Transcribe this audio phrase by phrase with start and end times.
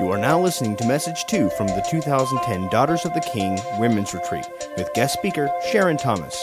[0.00, 4.14] You are now listening to Message 2 from the 2010 Daughters of the King Women's
[4.14, 4.46] Retreat
[4.78, 6.34] with guest speaker Sharon Thomas.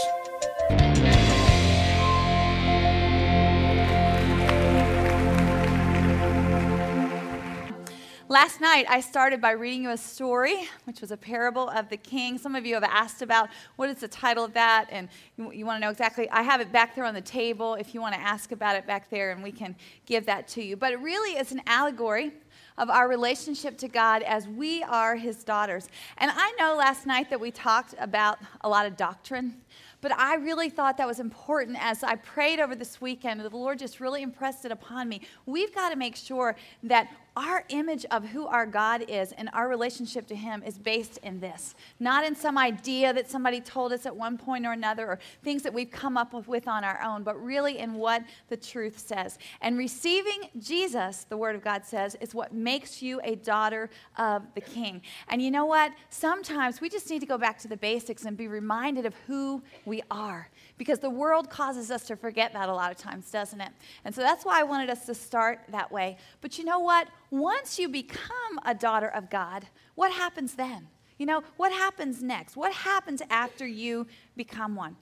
[8.32, 11.98] Last night, I started by reading you a story, which was a parable of the
[11.98, 12.38] king.
[12.38, 15.66] Some of you have asked about what is the title of that, and you, you
[15.66, 16.30] want to know exactly.
[16.30, 18.86] I have it back there on the table if you want to ask about it
[18.86, 19.76] back there, and we can
[20.06, 20.78] give that to you.
[20.78, 22.32] But it really is an allegory
[22.80, 25.90] of our relationship to God as we are his daughters.
[26.18, 29.62] And I know last night that we talked about a lot of doctrine.
[30.02, 33.42] But I really thought that was important as I prayed over this weekend.
[33.42, 35.22] The Lord just really impressed it upon me.
[35.46, 39.68] We've got to make sure that our image of who our God is and our
[39.68, 44.06] relationship to Him is based in this, not in some idea that somebody told us
[44.06, 47.24] at one point or another or things that we've come up with on our own,
[47.24, 49.38] but really in what the truth says.
[49.62, 54.44] And receiving Jesus, the Word of God says, is what makes you a daughter of
[54.56, 55.02] the King.
[55.28, 55.92] And you know what?
[56.10, 59.62] Sometimes we just need to go back to the basics and be reminded of who
[59.86, 63.60] we are because the world causes us to forget that a lot of times, doesn't
[63.60, 63.70] it?
[64.06, 66.18] And so that's why I wanted us to start that way.
[66.40, 67.10] But you know what?
[67.30, 70.88] Once you become a daughter of God, what happens then?
[71.18, 72.56] You know, what happens next?
[72.56, 74.08] What happens after you
[74.38, 74.96] become one?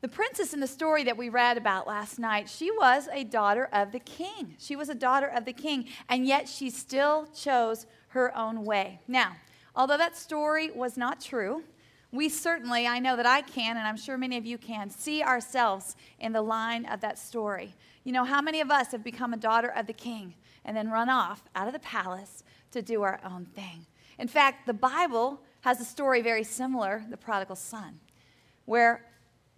[0.00, 3.68] The princess in the story that we read about last night, she was a daughter
[3.72, 4.54] of the king.
[4.58, 9.00] She was a daughter of the king, and yet she still chose her own way.
[9.08, 9.36] Now,
[9.74, 11.64] although that story was not true,
[12.12, 15.22] we certainly, I know that I can, and I'm sure many of you can, see
[15.22, 17.74] ourselves in the line of that story.
[18.04, 20.90] You know, how many of us have become a daughter of the king and then
[20.90, 23.86] run off out of the palace to do our own thing?
[24.18, 28.00] In fact, the Bible has a story very similar, the prodigal son,
[28.64, 29.04] where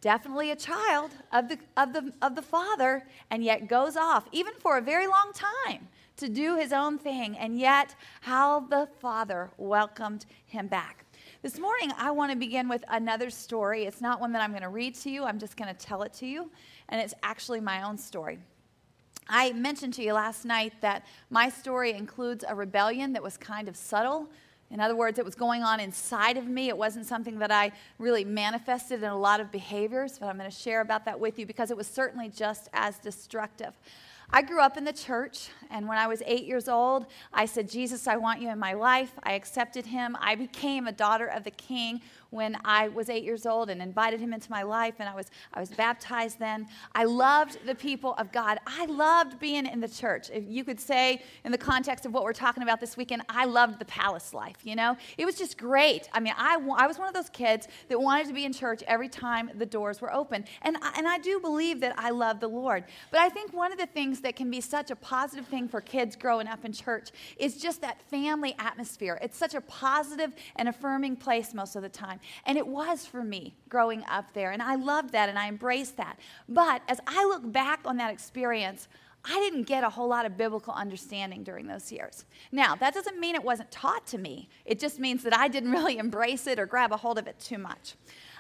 [0.01, 4.53] definitely a child of the, of the, of the father, and yet goes off, even
[4.59, 9.51] for a very long time, to do his own thing, and yet how the father
[9.57, 11.07] welcomed him back.
[11.43, 13.83] This morning, I want to begin with another story.
[13.85, 16.03] It's not one that I'm going to read to you, I'm just going to tell
[16.03, 16.53] it to you,
[16.89, 18.39] and it's actually my own story.
[19.29, 23.67] I mentioned to you last night that my story includes a rebellion that was kind
[23.67, 24.29] of subtle.
[24.71, 26.69] In other words, it was going on inside of me.
[26.69, 30.49] It wasn't something that I really manifested in a lot of behaviors, but I'm going
[30.49, 33.75] to share about that with you because it was certainly just as destructive.
[34.35, 37.05] I grew up in the church, and when I was eight years old,
[37.35, 39.13] I said, Jesus, I want you in my life.
[39.23, 40.17] I accepted him.
[40.21, 42.01] I became a daughter of the king
[42.33, 45.31] when I was eight years old and invited him into my life, and I was,
[45.53, 46.67] I was baptized then.
[46.95, 48.59] I loved the people of God.
[48.67, 50.31] I loved being in the church.
[50.33, 53.45] If you could say, in the context of what we're talking about this weekend, I
[53.45, 54.97] loved the palace life, you know?
[55.19, 56.09] It was just great.
[56.13, 58.83] I mean, I, I was one of those kids that wanted to be in church
[58.87, 60.47] every time the doors were open.
[60.63, 62.85] And I, and I do believe that I love the Lord.
[63.11, 65.83] But I think one of the things that can be such a positive thing for
[65.83, 69.19] kids growing up in church is just that family atmosphere.
[69.21, 72.21] It's such a positive and affirming place most of the time.
[72.47, 74.51] And it was for me growing up there.
[74.51, 76.19] And I loved that and I embraced that.
[76.49, 78.89] But as I look back on that experience,
[79.25, 82.25] I didn't get a whole lot of biblical understanding during those years.
[82.51, 84.49] Now, that doesn't mean it wasn't taught to me.
[84.65, 87.39] It just means that I didn't really embrace it or grab a hold of it
[87.39, 87.95] too much.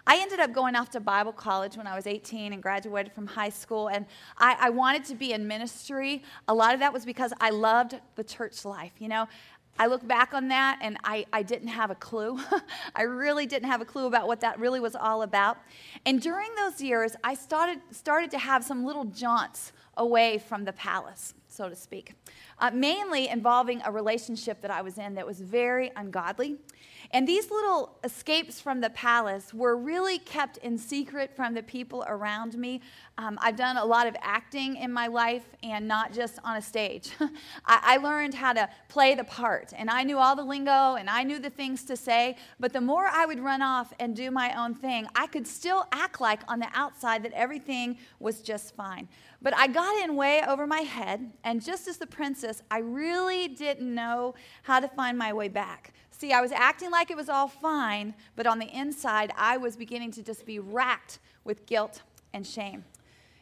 [0.05, 3.29] I ended up going off to Bible college when I was 18 and graduated from
[3.29, 4.05] high school, and
[4.37, 6.25] I, I, wanted to be in ministry.
[6.49, 8.91] A lot of that was because I loved the church life.
[8.99, 9.29] You know,
[9.79, 12.39] I look back on that and I, I didn't have a clue.
[12.95, 15.59] I really didn't have a clue about what that really was all about.
[16.05, 20.73] And during those years, I started, started to have some little jaunts away from the
[20.73, 22.15] palace, so to speak,
[22.59, 26.59] uh, mainly involving a relationship that I was in that was very ungodly.
[27.15, 32.05] And these little escapes from the palace were really kept in secret from the people
[32.09, 32.81] around me.
[33.19, 36.63] Um, I've done a lot of acting in my life and not just on a
[36.63, 37.11] stage.
[37.67, 41.11] I, I learned how to play the part, and I knew all the lingo and
[41.11, 42.37] I knew the things to say.
[42.59, 45.87] But the more I would run off and do my own thing, I could still
[45.93, 49.07] act like on the outside that everything was just fine.
[49.43, 53.49] But I got in way over my head, and just as the princess, I really
[53.49, 55.93] didn't know how to find my way back.
[56.23, 59.75] See, I was acting like it was all fine, but on the inside, I was
[59.75, 62.03] beginning to just be racked with guilt
[62.33, 62.85] and shame.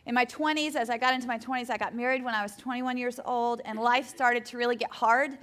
[0.07, 2.57] In my 20s, as I got into my 20s, I got married when I was
[2.57, 5.37] 21 years old, and life started to really get hard.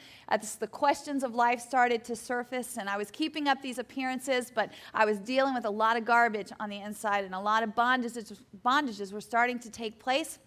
[0.60, 4.72] The questions of life started to surface, and I was keeping up these appearances, but
[4.96, 7.76] I was dealing with a lot of garbage on the inside, and a lot of
[7.76, 8.36] bondages,
[8.66, 10.40] bondages were starting to take place.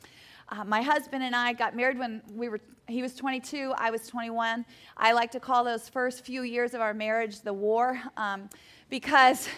[0.53, 4.09] Uh, my husband and I got married when we were, he was 22, I was
[4.09, 4.67] 21.
[4.97, 8.51] I like to call those first few years of our marriage the war um,
[8.89, 9.49] because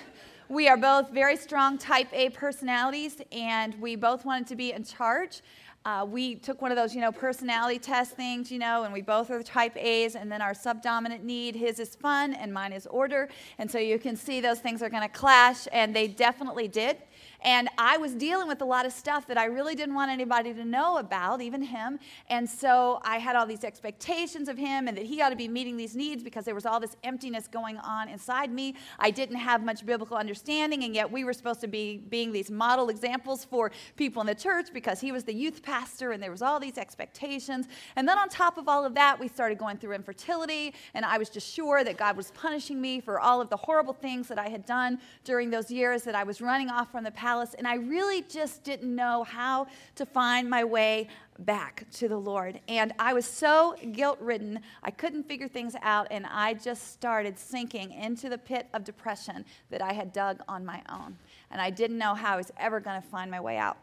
[0.50, 4.84] we are both very strong type A personalities and we both wanted to be in
[4.84, 5.40] charge.
[5.84, 9.02] Uh, we took one of those, you know, personality test things, you know, and we
[9.02, 12.86] both are type A's, and then our subdominant need, his is fun and mine is
[12.86, 13.28] order.
[13.58, 16.98] And so you can see those things are going to clash, and they definitely did.
[17.44, 20.54] And I was dealing with a lot of stuff that I really didn't want anybody
[20.54, 21.98] to know about, even him.
[22.28, 25.48] And so I had all these expectations of him and that he ought to be
[25.48, 28.76] meeting these needs because there was all this emptiness going on inside me.
[29.00, 32.52] I didn't have much biblical understanding, and yet we were supposed to be being these
[32.52, 35.71] model examples for people in the church because he was the youth pastor
[36.12, 37.66] and there was all these expectations.
[37.96, 41.18] And then on top of all of that, we started going through infertility, and I
[41.18, 44.38] was just sure that God was punishing me for all of the horrible things that
[44.38, 47.66] I had done during those years that I was running off from the palace, and
[47.66, 49.66] I really just didn't know how
[49.96, 51.08] to find my way
[51.38, 52.60] back to the Lord.
[52.68, 57.38] And I was so guilt ridden, I couldn't figure things out, and I just started
[57.38, 61.16] sinking into the pit of depression that I had dug on my own.
[61.50, 63.78] And I didn't know how I was ever going to find my way out.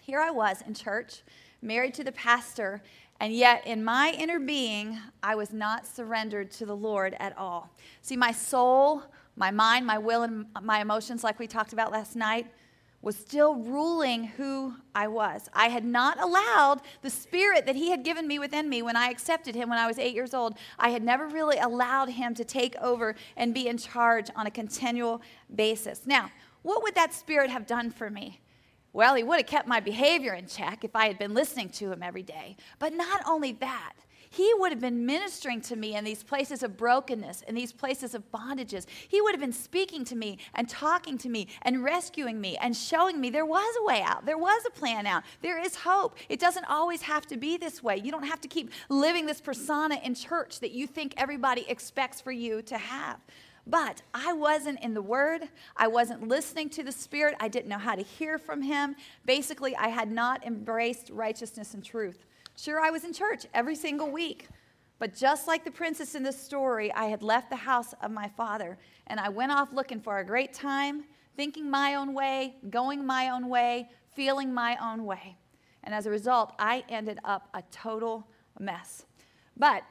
[0.00, 1.22] Here I was in church,
[1.60, 2.82] married to the pastor,
[3.20, 7.70] and yet, in my inner being, I was not surrendered to the Lord at all.
[8.00, 9.02] See, my soul,
[9.34, 12.46] my mind, my will, and my emotions, like we talked about last night,
[13.02, 15.48] was still ruling who I was.
[15.52, 19.10] I had not allowed the spirit that He had given me within me when I
[19.10, 20.56] accepted Him when I was eight years old.
[20.78, 24.50] I had never really allowed Him to take over and be in charge on a
[24.50, 25.22] continual
[25.54, 26.02] basis.
[26.06, 26.30] Now,
[26.62, 28.40] what would that spirit have done for me?
[28.92, 31.92] Well, He would have kept my behavior in check if I had been listening to
[31.92, 32.56] Him every day.
[32.78, 33.94] But not only that,
[34.30, 38.14] he would have been ministering to me in these places of brokenness, in these places
[38.14, 38.86] of bondages.
[39.08, 42.76] He would have been speaking to me and talking to me and rescuing me and
[42.76, 44.26] showing me there was a way out.
[44.26, 45.22] There was a plan out.
[45.42, 46.16] There is hope.
[46.28, 47.96] It doesn't always have to be this way.
[47.96, 52.20] You don't have to keep living this persona in church that you think everybody expects
[52.20, 53.18] for you to have.
[53.68, 55.42] But I wasn't in the Word.
[55.76, 57.34] I wasn't listening to the Spirit.
[57.38, 58.96] I didn't know how to hear from Him.
[59.26, 62.24] Basically, I had not embraced righteousness and truth.
[62.56, 64.48] Sure, I was in church every single week.
[64.98, 68.28] But just like the princess in this story, I had left the house of my
[68.28, 71.04] father and I went off looking for a great time,
[71.36, 75.36] thinking my own way, going my own way, feeling my own way.
[75.84, 78.26] And as a result, I ended up a total
[78.58, 79.04] mess.
[79.56, 79.84] But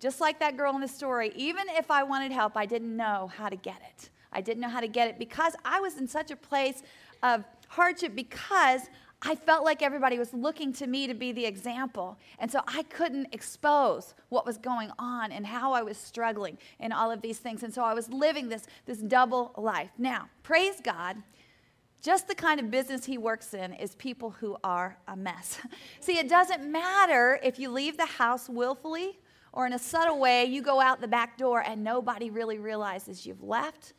[0.00, 3.30] just like that girl in the story, even if I wanted help, I didn't know
[3.36, 4.10] how to get it.
[4.32, 6.82] I didn't know how to get it because I was in such a place
[7.22, 8.82] of hardship because
[9.20, 12.18] I felt like everybody was looking to me to be the example.
[12.38, 16.92] And so I couldn't expose what was going on and how I was struggling in
[16.92, 17.64] all of these things.
[17.64, 19.90] And so I was living this, this double life.
[19.98, 21.16] Now, praise God,
[22.00, 25.60] just the kind of business he works in is people who are a mess.
[26.00, 29.18] See, it doesn't matter if you leave the house willfully
[29.58, 33.26] or in a subtle way, you go out the back door and nobody really realizes
[33.26, 33.92] you've left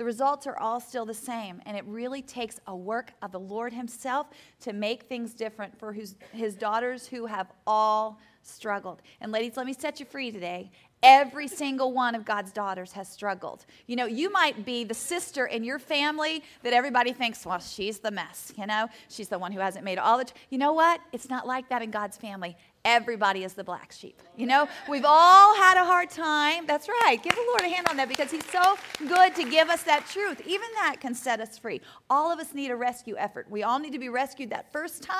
[0.00, 1.60] the results are all still the same.
[1.66, 4.28] And it really takes a work of the Lord Himself
[4.60, 9.02] to make things different for his, his daughters who have all struggled.
[9.20, 10.70] And ladies, let me set you free today.
[11.02, 13.66] Every single one of God's daughters has struggled.
[13.86, 17.98] You know, you might be the sister in your family that everybody thinks, well, she's
[17.98, 18.88] the mess, you know?
[19.10, 20.24] She's the one who hasn't made all the.
[20.24, 20.32] T-.
[20.48, 21.00] You know what?
[21.12, 24.20] It's not like that in God's family everybody is the black sheep.
[24.36, 26.66] You know, we've all had a hard time.
[26.66, 27.18] That's right.
[27.22, 30.06] Give the Lord a hand on that because He's so good to give us that
[30.06, 30.40] truth.
[30.46, 31.80] Even that can set us free.
[32.08, 33.50] All of us need a rescue effort.
[33.50, 35.16] We all need to be rescued that first time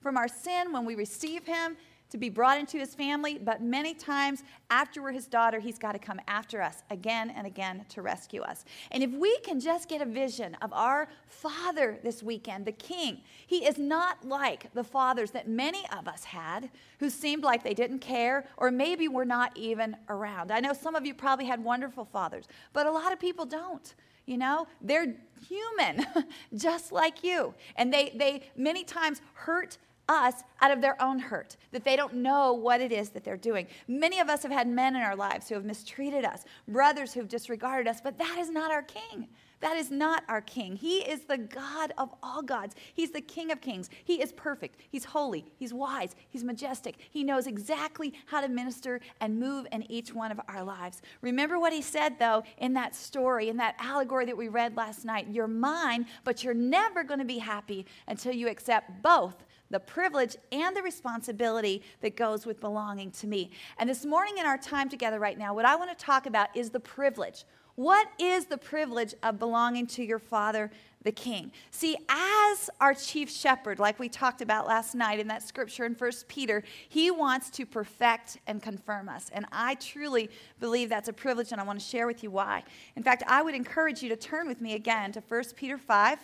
[0.00, 1.76] from our sin when we receive Him
[2.10, 5.92] to be brought into his family, but many times after we're his daughter, he's got
[5.92, 8.64] to come after us again and again to rescue us.
[8.90, 13.20] And if we can just get a vision of our father this weekend, the king,
[13.46, 17.74] he is not like the fathers that many of us had who seemed like they
[17.74, 20.50] didn't care or maybe were not even around.
[20.50, 23.94] I know some of you probably had wonderful fathers, but a lot of people don't.
[24.28, 25.14] You know, they're
[25.48, 26.06] human,
[26.54, 27.54] just like you.
[27.76, 29.78] And they, they many times hurt
[30.08, 33.36] us out of their own hurt, that they don't know what it is that they're
[33.36, 33.66] doing.
[33.86, 37.28] Many of us have had men in our lives who have mistreated us, brothers who've
[37.28, 39.28] disregarded us, but that is not our king.
[39.60, 40.76] That is not our king.
[40.76, 42.76] He is the God of all gods.
[42.94, 43.90] He's the King of kings.
[44.04, 44.80] He is perfect.
[44.88, 45.44] He's holy.
[45.56, 46.14] He's wise.
[46.30, 46.96] He's majestic.
[47.10, 51.02] He knows exactly how to minister and move in each one of our lives.
[51.22, 55.04] Remember what he said, though, in that story, in that allegory that we read last
[55.04, 55.26] night.
[55.28, 60.36] You're mine, but you're never going to be happy until you accept both the privilege
[60.52, 63.50] and the responsibility that goes with belonging to me.
[63.78, 66.48] And this morning, in our time together right now, what I want to talk about
[66.56, 67.44] is the privilege.
[67.74, 70.68] What is the privilege of belonging to your Father,
[71.04, 71.52] the King?
[71.70, 75.94] See, as our chief shepherd, like we talked about last night in that scripture in
[75.94, 79.30] 1 Peter, he wants to perfect and confirm us.
[79.32, 82.64] And I truly believe that's a privilege, and I want to share with you why.
[82.96, 86.18] In fact, I would encourage you to turn with me again to 1 Peter 5.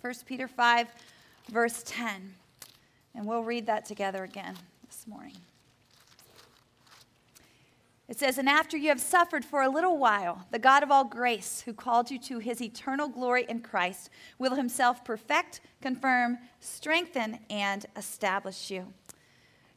[0.00, 0.88] 1 Peter 5
[1.50, 2.34] verse 10.
[3.14, 5.36] And we'll read that together again this morning.
[8.08, 11.04] It says, And after you have suffered for a little while, the God of all
[11.04, 17.38] grace, who called you to his eternal glory in Christ, will himself perfect, confirm, strengthen,
[17.48, 18.92] and establish you.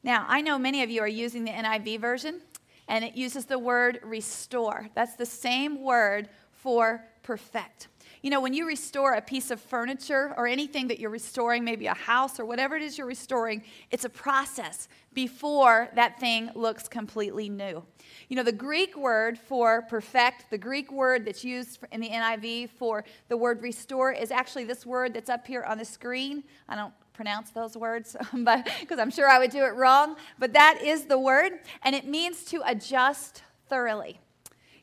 [0.04, 2.42] Now, I know many of you are using the NIV version,
[2.88, 4.90] and it uses the word restore.
[4.96, 7.88] That's the same word for perfect.
[8.24, 11.88] You know, when you restore a piece of furniture or anything that you're restoring, maybe
[11.88, 13.62] a house or whatever it is you're restoring,
[13.92, 17.84] it's a process before that thing looks completely new.
[18.30, 22.70] You know, the Greek word for perfect, the Greek word that's used in the NIV
[22.70, 26.46] for the word restore is actually this word that's up here on the screen.
[26.70, 30.54] I don't pronounce those words, but because I'm sure I would do it wrong, but
[30.54, 34.22] that is the word, and it means to adjust thoroughly.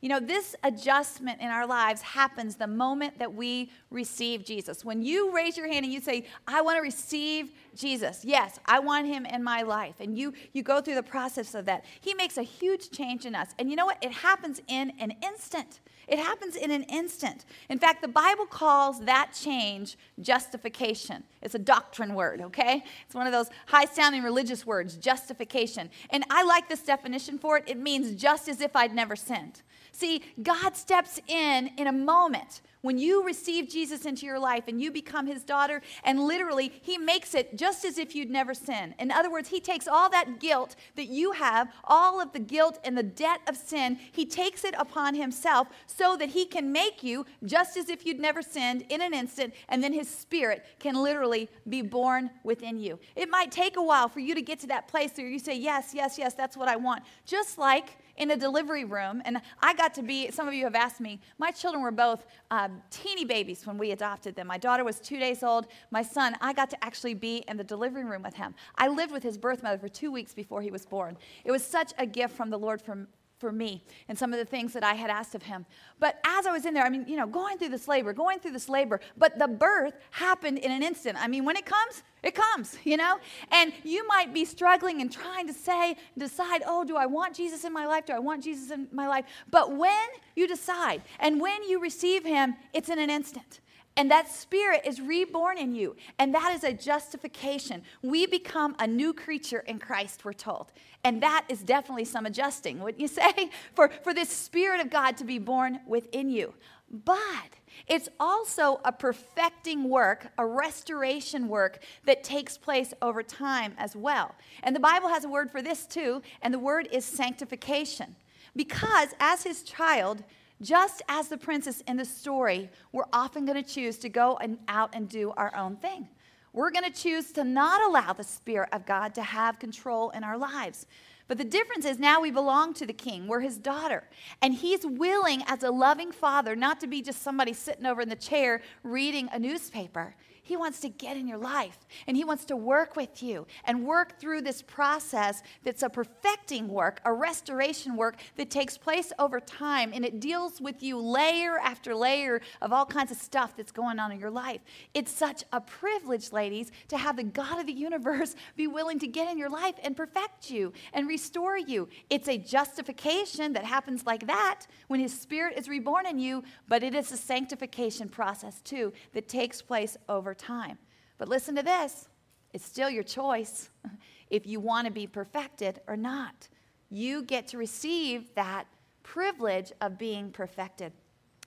[0.01, 4.83] You know, this adjustment in our lives happens the moment that we receive Jesus.
[4.83, 8.79] When you raise your hand and you say, I want to receive Jesus, yes, I
[8.79, 12.15] want him in my life, and you, you go through the process of that, he
[12.15, 13.55] makes a huge change in us.
[13.59, 13.99] And you know what?
[14.03, 15.81] It happens in an instant.
[16.09, 17.45] It happens in an instant.
[17.69, 21.25] In fact, the Bible calls that change justification.
[21.43, 22.83] It's a doctrine word, okay?
[23.05, 25.91] It's one of those high sounding religious words, justification.
[26.09, 27.65] And I like this definition for it.
[27.67, 29.63] It means just as if I'd never sinned.
[29.93, 34.81] See, God steps in in a moment when you receive Jesus into your life and
[34.81, 38.95] you become his daughter, and literally, he makes it just as if you'd never sinned.
[38.99, 42.79] In other words, he takes all that guilt that you have, all of the guilt
[42.83, 47.03] and the debt of sin, he takes it upon himself so that he can make
[47.03, 50.95] you just as if you'd never sinned in an instant, and then his spirit can
[50.95, 52.99] literally be born within you.
[53.15, 55.57] It might take a while for you to get to that place where you say,
[55.57, 57.03] Yes, yes, yes, that's what I want.
[57.27, 60.75] Just like in a delivery room, and I got to be, some of you have
[60.75, 64.47] asked me, my children were both uh, teeny babies when we adopted them.
[64.47, 65.67] My daughter was two days old.
[65.91, 68.55] My son, I got to actually be in the delivery room with him.
[68.77, 71.17] I lived with his birth mother for two weeks before he was born.
[71.45, 73.09] It was such a gift from the Lord from,
[73.39, 75.65] for me and some of the things that I had asked of him.
[75.99, 78.39] But as I was in there, I mean, you know, going through this labor, going
[78.39, 81.17] through this labor, but the birth happened in an instant.
[81.19, 83.19] I mean, when it comes, it comes, you know?
[83.51, 87.65] And you might be struggling and trying to say, decide, oh, do I want Jesus
[87.65, 88.07] in my life?
[88.07, 89.25] Do I want Jesus in my life?
[89.51, 93.61] But when you decide and when you receive him, it's in an instant.
[93.97, 95.97] And that spirit is reborn in you.
[96.19, 97.83] And that is a justification.
[98.03, 100.73] We become a new creature in Christ, we're told.
[101.05, 103.51] And that is definitely some adjusting, wouldn't you say?
[103.75, 106.55] For, for this spirit of God to be born within you.
[106.91, 113.97] But it's also a perfecting work, a restoration work that takes place over time as
[113.97, 114.35] well.
[114.63, 118.17] And the Bible has a word for this too, and the word is sanctification.
[118.57, 120.23] Because as his child,
[120.63, 124.59] just as the princess in the story, we're often going to choose to go and
[124.69, 126.09] out and do our own thing.
[126.53, 130.25] We're going to choose to not allow the Spirit of God to have control in
[130.25, 130.87] our lives.
[131.31, 133.29] But the difference is now we belong to the king.
[133.29, 134.03] We're his daughter.
[134.43, 138.09] And he's willing, as a loving father, not to be just somebody sitting over in
[138.09, 140.17] the chair reading a newspaper.
[140.51, 141.79] He wants to get in your life
[142.09, 146.67] and He wants to work with you and work through this process that's a perfecting
[146.67, 149.93] work, a restoration work that takes place over time.
[149.95, 154.01] And it deals with you layer after layer of all kinds of stuff that's going
[154.01, 154.61] on in your life.
[154.93, 159.07] It's such a privilege, ladies, to have the God of the universe be willing to
[159.07, 161.89] get in your life and perfect you and restore you.
[162.11, 166.83] It's a justification that happens like that when His Spirit is reborn in you, but
[166.83, 170.79] it is a sanctification process too that takes place over time.
[171.19, 172.09] But listen to this
[172.53, 173.71] it's still your choice
[174.31, 176.49] if you want to be perfected or not.
[176.91, 178.67] You get to receive that
[179.03, 180.93] privilege of being perfected.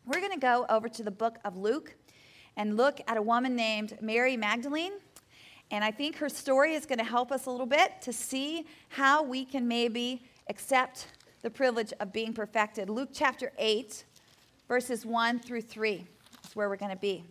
[0.05, 1.95] We're going to go over to the book of Luke
[2.55, 4.93] and look at a woman named Mary Magdalene.
[5.71, 8.65] And I think her story is going to help us a little bit to see
[8.89, 11.07] how we can maybe accept
[11.41, 12.89] the privilege of being perfected.
[12.89, 14.03] Luke chapter 8,
[14.67, 16.05] verses 1 through 3
[16.45, 17.23] is where we're going to be.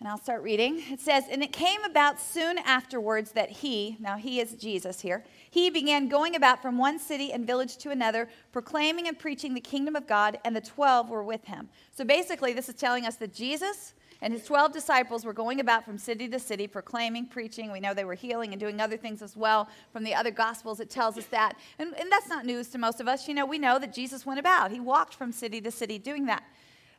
[0.00, 0.80] And I'll start reading.
[0.90, 5.24] It says, And it came about soon afterwards that he, now he is Jesus here,
[5.50, 9.60] he began going about from one city and village to another, proclaiming and preaching the
[9.60, 11.68] kingdom of God, and the 12 were with him.
[11.90, 15.84] So basically, this is telling us that Jesus and his 12 disciples were going about
[15.84, 17.72] from city to city, proclaiming, preaching.
[17.72, 19.68] We know they were healing and doing other things as well.
[19.92, 21.56] From the other gospels, it tells us that.
[21.78, 23.28] And, and that's not news to most of us.
[23.28, 26.26] You know, we know that Jesus went about, he walked from city to city doing
[26.26, 26.44] that.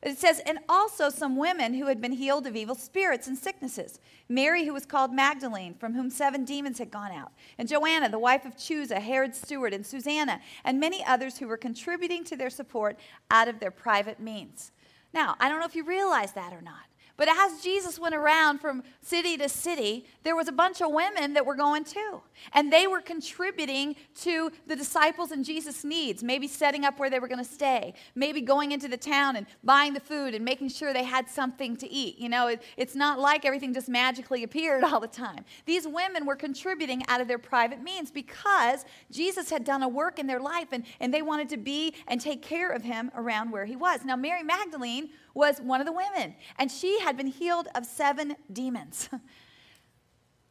[0.01, 3.99] It says, and also some women who had been healed of evil spirits and sicknesses.
[4.29, 8.17] Mary, who was called Magdalene, from whom seven demons had gone out, and Joanna, the
[8.17, 12.49] wife of Chuza, Herod's steward, and Susanna, and many others who were contributing to their
[12.49, 12.97] support
[13.29, 14.71] out of their private means.
[15.13, 16.85] Now, I don't know if you realize that or not,
[17.19, 21.33] But as Jesus went around from city to city, there was a bunch of women
[21.33, 22.21] that were going too.
[22.53, 27.19] And they were contributing to the disciples and Jesus' needs, maybe setting up where they
[27.19, 30.69] were going to stay, maybe going into the town and buying the food and making
[30.69, 32.17] sure they had something to eat.
[32.17, 35.43] You know, it, it's not like everything just magically appeared all the time.
[35.65, 40.19] These women were contributing out of their private means because Jesus had done a work
[40.19, 43.51] in their life and, and they wanted to be and take care of him around
[43.51, 44.05] where he was.
[44.05, 48.35] Now, Mary Magdalene was one of the women, and she had been healed of seven
[48.51, 49.09] demons.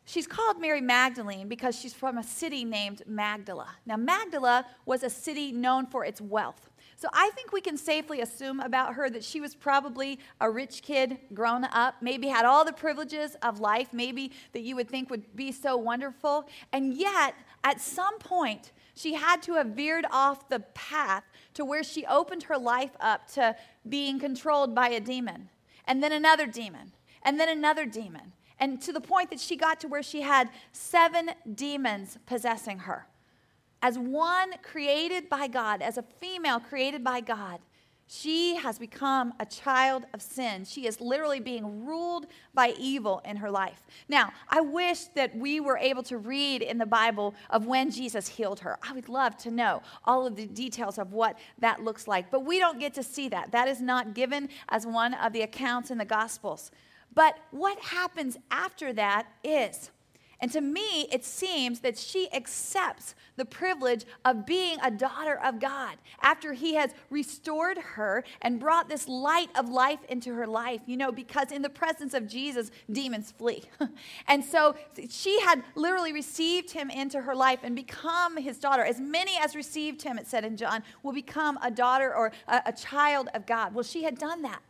[0.08, 3.68] She's called Mary Magdalene because she's from a city named Magdala.
[3.84, 6.70] Now, Magdala was a city known for its wealth.
[6.96, 10.80] So I think we can safely assume about her that she was probably a rich
[10.80, 15.10] kid grown up, maybe had all the privileges of life, maybe that you would think
[15.10, 16.48] would be so wonderful.
[16.72, 21.24] And yet, at some point, she had to have veered off the path
[21.58, 23.52] to where she opened her life up to
[23.88, 25.48] being controlled by a demon,
[25.86, 26.92] and then another demon,
[27.24, 30.48] and then another demon, and to the point that she got to where she had
[30.70, 33.08] seven demons possessing her.
[33.82, 37.58] As one created by God, as a female created by God,
[38.08, 40.64] she has become a child of sin.
[40.64, 43.86] She is literally being ruled by evil in her life.
[44.08, 48.26] Now, I wish that we were able to read in the Bible of when Jesus
[48.26, 48.78] healed her.
[48.82, 52.46] I would love to know all of the details of what that looks like, but
[52.46, 53.52] we don't get to see that.
[53.52, 56.70] That is not given as one of the accounts in the Gospels.
[57.14, 59.90] But what happens after that is
[60.40, 65.58] and to me, it seems that she accepts the privilege of being a daughter of
[65.58, 70.80] God after He has restored her and brought this light of life into her life,
[70.86, 73.64] you know, because in the presence of Jesus, demons flee.
[74.28, 74.76] and so
[75.08, 78.84] she had literally received Him into her life and become His daughter.
[78.84, 82.62] As many as received Him, it said in John, will become a daughter or a,
[82.66, 83.74] a child of God.
[83.74, 84.60] Well, she had done that.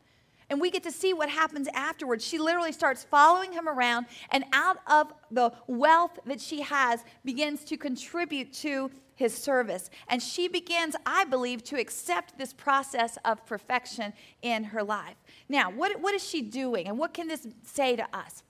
[0.51, 2.25] And we get to see what happens afterwards.
[2.25, 7.65] She literally starts following him around, and out of the wealth that she has, begins
[7.65, 9.91] to contribute to his service.
[10.09, 15.17] And she begins, I believe, to accept this process of perfection in her life.
[15.49, 18.43] Now, what, what is she doing, and what can this say to us?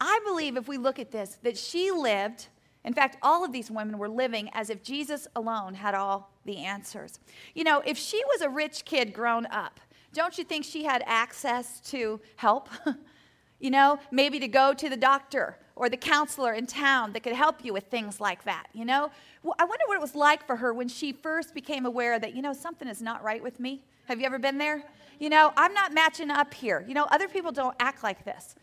[0.00, 2.48] I believe if we look at this, that she lived,
[2.84, 6.58] in fact, all of these women were living as if Jesus alone had all the
[6.58, 7.18] answers.
[7.54, 9.80] You know, if she was a rich kid grown up,
[10.16, 12.70] don't you think she had access to help?
[13.60, 17.34] you know, maybe to go to the doctor or the counselor in town that could
[17.34, 19.10] help you with things like that, you know?
[19.42, 22.34] Well, I wonder what it was like for her when she first became aware that,
[22.34, 23.82] you know, something is not right with me.
[24.06, 24.84] Have you ever been there?
[25.18, 26.82] You know, I'm not matching up here.
[26.88, 28.54] You know, other people don't act like this.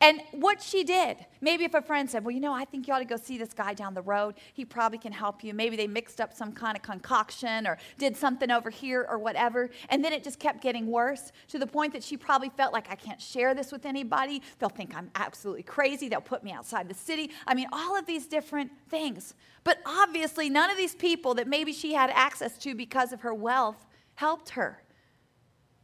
[0.00, 2.94] And what she did, maybe if a friend said, Well, you know, I think you
[2.94, 4.34] ought to go see this guy down the road.
[4.52, 5.54] He probably can help you.
[5.54, 9.70] Maybe they mixed up some kind of concoction or did something over here or whatever.
[9.88, 12.90] And then it just kept getting worse to the point that she probably felt like,
[12.90, 14.42] I can't share this with anybody.
[14.58, 16.08] They'll think I'm absolutely crazy.
[16.08, 17.30] They'll put me outside the city.
[17.46, 19.34] I mean, all of these different things.
[19.64, 23.34] But obviously, none of these people that maybe she had access to because of her
[23.34, 24.81] wealth helped her.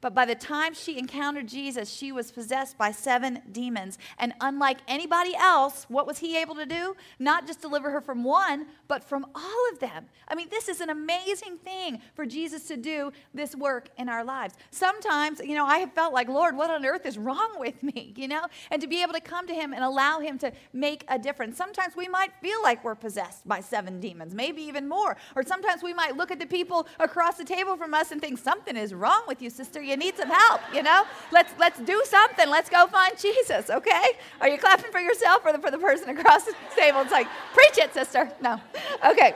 [0.00, 3.98] But by the time she encountered Jesus, she was possessed by seven demons.
[4.18, 6.94] And unlike anybody else, what was he able to do?
[7.18, 10.06] Not just deliver her from one, but from all of them.
[10.28, 14.24] I mean, this is an amazing thing for Jesus to do this work in our
[14.24, 14.54] lives.
[14.70, 18.14] Sometimes, you know, I have felt like, Lord, what on earth is wrong with me,
[18.16, 18.46] you know?
[18.70, 21.56] And to be able to come to him and allow him to make a difference.
[21.56, 25.16] Sometimes we might feel like we're possessed by seven demons, maybe even more.
[25.34, 28.38] Or sometimes we might look at the people across the table from us and think,
[28.38, 31.04] something is wrong with you, sister you need some help, you know?
[31.32, 32.48] Let's, let's do something.
[32.48, 34.12] Let's go find Jesus, okay?
[34.40, 37.00] Are you clapping for yourself or for the person across the table?
[37.00, 38.30] It's like, preach it, sister.
[38.40, 38.60] No.
[39.06, 39.34] Okay.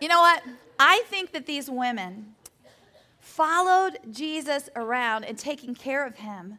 [0.00, 0.42] You know what?
[0.78, 2.34] I think that these women
[3.20, 6.58] followed Jesus around and taking care of him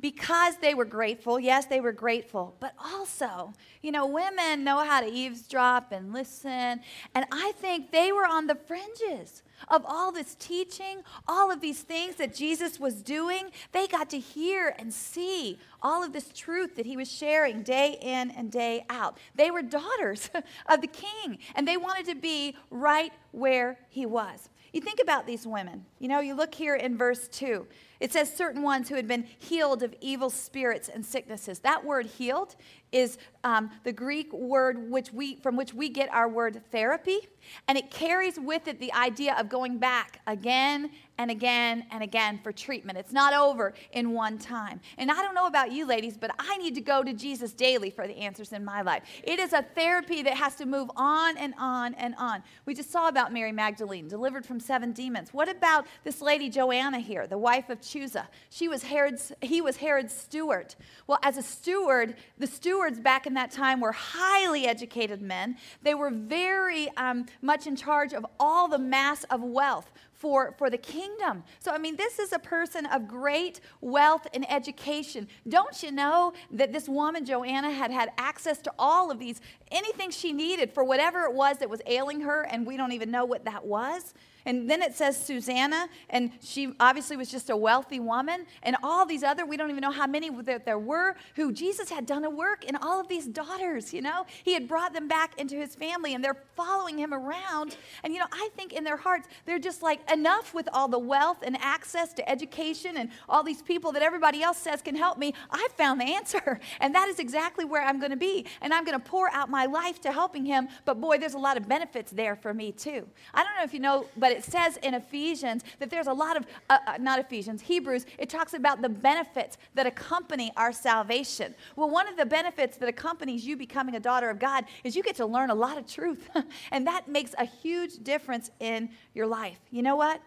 [0.00, 1.40] because they were grateful.
[1.40, 6.80] Yes, they were grateful, but also, you know, women know how to eavesdrop and listen.
[7.14, 11.82] And I think they were on the fringes of all this teaching, all of these
[11.82, 13.50] things that Jesus was doing.
[13.72, 17.98] They got to hear and see all of this truth that he was sharing day
[18.00, 19.18] in and day out.
[19.34, 20.30] They were daughters
[20.68, 24.48] of the king, and they wanted to be right where he was.
[24.72, 25.86] You think about these women.
[25.98, 27.66] You know, you look here in verse 2.
[28.00, 31.58] It says certain ones who had been healed of evil spirits and sicknesses.
[31.60, 32.54] That word healed
[32.92, 37.18] is um, the Greek word which we, from which we get our word therapy,
[37.66, 42.38] and it carries with it the idea of going back again and again and again
[42.42, 42.98] for treatment.
[42.98, 44.80] It's not over in one time.
[44.96, 47.90] And I don't know about you ladies, but I need to go to Jesus daily
[47.90, 49.02] for the answers in my life.
[49.24, 52.42] It is a therapy that has to move on and on and on.
[52.66, 55.32] We just saw about Mary Magdalene, delivered from seven demons.
[55.32, 60.12] What about this lady Joanna here, the wife of She was Herod's, he was Herod's
[60.14, 60.74] steward.
[61.06, 65.56] Well, as a steward, the stewards back in that time were highly educated men.
[65.82, 70.68] They were very um, much in charge of all the mass of wealth for, for
[70.68, 71.44] the kingdom.
[71.60, 75.28] So, I mean, this is a person of great wealth and education.
[75.48, 80.10] Don't you know that this woman, Joanna, had had access to all of these, anything
[80.10, 83.24] she needed for whatever it was that was ailing her, and we don't even know
[83.24, 84.12] what that was?
[84.46, 89.04] And then it says Susanna, and she obviously was just a wealthy woman, and all
[89.04, 92.24] these other, we don't even know how many there, there were, who Jesus had done
[92.24, 94.24] a work in all of these daughters, you know?
[94.44, 97.76] He had brought them back into his family, and they're following him around.
[98.02, 100.98] And, you know, I think in their hearts, they're just like, enough with all the
[100.98, 105.18] wealth and access to education and all these people that everybody else says can help
[105.18, 105.34] me.
[105.50, 108.46] I found the answer, and that is exactly where I'm going to be.
[108.60, 110.68] And I'm going to pour out my life to helping him.
[110.84, 113.06] But boy, there's a lot of benefits there for me, too.
[113.34, 116.36] I don't know if you know, but it says in Ephesians that there's a lot
[116.36, 121.54] of, uh, uh, not Ephesians, Hebrews, it talks about the benefits that accompany our salvation.
[121.76, 125.02] Well, one of the benefits that accompanies you becoming a daughter of God is you
[125.02, 126.28] get to learn a lot of truth.
[126.72, 129.58] and that makes a huge difference in your life.
[129.70, 130.22] You know what?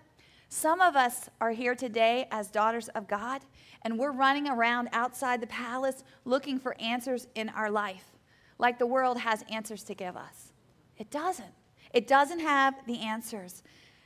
[0.50, 3.42] Some of us are here today as daughters of God,
[3.84, 8.18] and we're running around outside the palace looking for answers in our life,
[8.60, 10.52] like the world has answers to give us.
[10.98, 11.54] It doesn't.
[11.94, 13.64] It doesn't have the answers.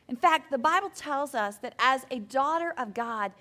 [0.08, 3.32] In fact, the Bible tells us that as a daughter of God,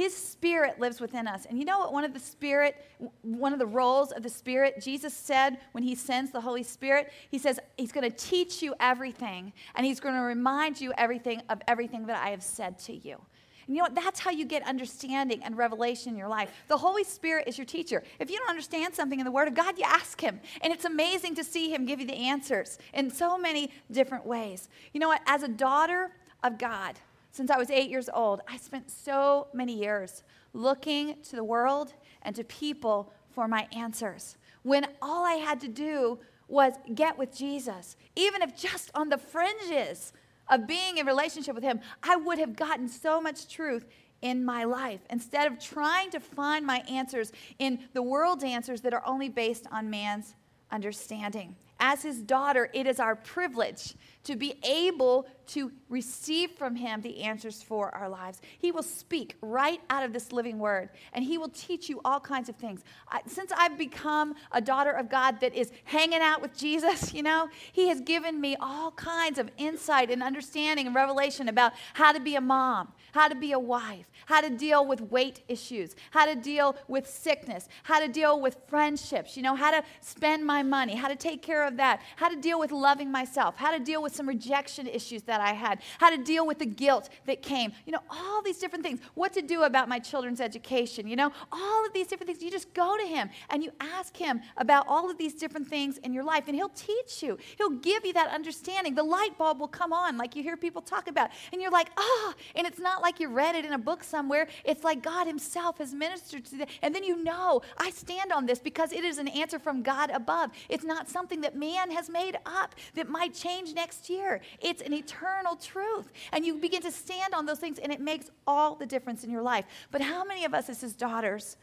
[0.00, 1.44] his spirit lives within us.
[1.44, 2.74] And you know what one of the spirit
[3.20, 7.12] one of the roles of the spirit Jesus said when he sends the Holy Spirit,
[7.30, 11.42] he says he's going to teach you everything and he's going to remind you everything
[11.50, 13.20] of everything that I have said to you.
[13.66, 13.94] And you know what?
[13.94, 16.50] That's how you get understanding and revelation in your life.
[16.68, 18.02] The Holy Spirit is your teacher.
[18.18, 20.40] If you don't understand something in the Word of God, you ask Him.
[20.62, 24.70] And it's amazing to see Him give you the answers in so many different ways.
[24.94, 25.20] You know what?
[25.26, 26.10] As a daughter
[26.42, 26.98] of God,
[27.32, 31.92] since I was eight years old, I spent so many years looking to the world
[32.22, 37.34] and to people for my answers when all I had to do was get with
[37.36, 37.96] Jesus.
[38.16, 40.12] Even if just on the fringes
[40.48, 43.86] of being in relationship with Him, I would have gotten so much truth
[44.20, 48.92] in my life instead of trying to find my answers in the world's answers that
[48.92, 50.34] are only based on man's
[50.70, 51.56] understanding.
[51.78, 57.22] As His daughter, it is our privilege to be able to receive from Him the
[57.22, 58.40] answers for our lives.
[58.58, 62.20] He will speak right out of this living word, and He will teach you all
[62.20, 62.84] kinds of things.
[63.08, 67.22] I, since I've become a daughter of God that is hanging out with Jesus, you
[67.22, 72.12] know, He has given me all kinds of insight and understanding and revelation about how
[72.12, 75.96] to be a mom, how to be a wife, how to deal with weight issues,
[76.12, 80.46] how to deal with sickness, how to deal with friendships, you know, how to spend
[80.46, 83.72] my money, how to take care of that, how to deal with loving myself, how
[83.72, 87.08] to deal with some rejection issues that I had, how to deal with the guilt
[87.26, 91.06] that came, you know, all these different things, what to do about my children's education,
[91.06, 92.42] you know, all of these different things.
[92.42, 95.98] You just go to Him and you ask Him about all of these different things
[95.98, 97.38] in your life, and He'll teach you.
[97.58, 98.94] He'll give you that understanding.
[98.94, 101.90] The light bulb will come on, like you hear people talk about, and you're like,
[101.96, 104.48] ah, oh, and it's not like you read it in a book somewhere.
[104.64, 106.66] It's like God Himself has ministered to you.
[106.82, 110.10] And then you know, I stand on this because it is an answer from God
[110.10, 110.50] above.
[110.68, 114.40] It's not something that man has made up that might change next year.
[114.60, 116.10] It's an eternal truth.
[116.32, 119.30] And you begin to stand on those things, and it makes all the difference in
[119.30, 119.64] your life.
[119.90, 121.56] But how many of us, as His daughters,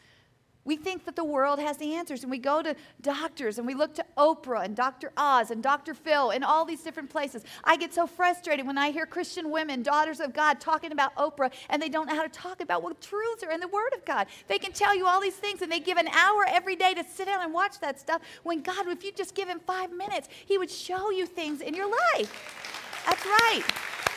[0.67, 3.73] we think that the world has the answers, and we go to doctors and we
[3.73, 5.13] look to Oprah and Dr.
[5.15, 5.93] Oz and Dr.
[5.93, 7.45] Phil and all these different places.
[7.63, 11.53] I get so frustrated when I hear Christian women, daughters of God, talking about Oprah,
[11.69, 14.03] and they don't know how to talk about what truths are in the Word of
[14.03, 14.27] God.
[14.49, 17.03] They can tell you all these things, and they give an hour every day to
[17.05, 18.21] sit down and watch that stuff.
[18.43, 21.73] When God, if you just give Him five minutes, He would show you things in
[21.75, 23.03] your life.
[23.05, 23.63] That's right.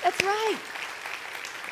[0.02, 0.58] That's right.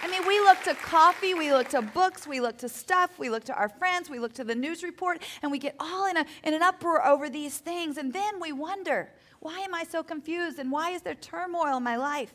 [0.02, 3.30] I mean, we look to coffee, we look to books, we look to stuff, we
[3.30, 6.16] look to our friends, we look to the news report, and we get all in,
[6.16, 7.96] a, in an uproar over these things.
[7.96, 10.58] And then we wonder, why am I so confused?
[10.58, 12.32] And why is there turmoil in my life?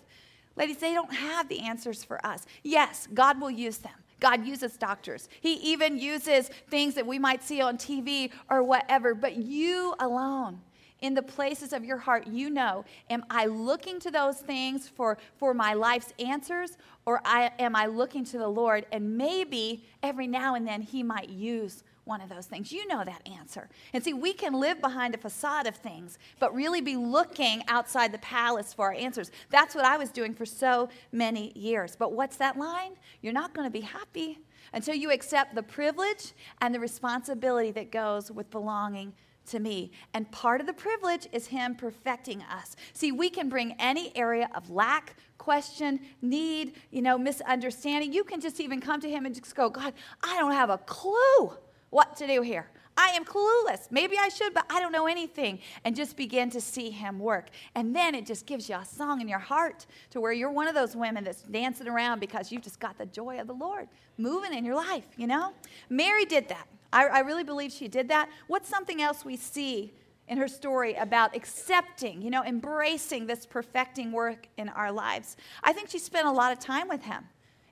[0.56, 2.45] Ladies, they don't have the answers for us.
[2.63, 3.93] Yes, God will use them.
[4.19, 5.28] God uses doctors.
[5.41, 10.60] He even uses things that we might see on TV or whatever, but you alone
[11.03, 15.17] in the places of your heart, you know, am I looking to those things for,
[15.35, 18.85] for my life's answers, or I, am I looking to the Lord?
[18.89, 22.71] And maybe every now and then He might use one of those things.
[22.71, 23.69] You know that answer.
[23.91, 28.13] And see, we can live behind a facade of things, but really be looking outside
[28.13, 29.29] the palace for our answers.
[29.49, 31.97] That's what I was doing for so many years.
[31.97, 32.93] But what's that line?
[33.21, 34.39] You're not going to be happy
[34.71, 39.13] until you accept the privilege and the responsibility that goes with belonging
[39.47, 39.91] to me.
[40.13, 42.75] And part of the privilege is Him perfecting us.
[42.93, 48.13] See, we can bring any area of lack, question, need, you know, misunderstanding.
[48.13, 50.77] You can just even come to Him and just go, God, I don't have a
[50.77, 51.58] clue
[51.89, 52.69] what to do here.
[52.95, 53.91] I am clueless.
[53.91, 55.60] Maybe I should, but I don't know anything.
[55.84, 57.49] And just begin to see him work.
[57.75, 60.67] And then it just gives you a song in your heart to where you're one
[60.67, 63.88] of those women that's dancing around because you've just got the joy of the Lord
[64.17, 65.53] moving in your life, you know?
[65.89, 66.67] Mary did that.
[66.93, 68.29] I, I really believe she did that.
[68.47, 69.93] What's something else we see
[70.27, 75.36] in her story about accepting, you know, embracing this perfecting work in our lives?
[75.63, 77.25] I think she spent a lot of time with him.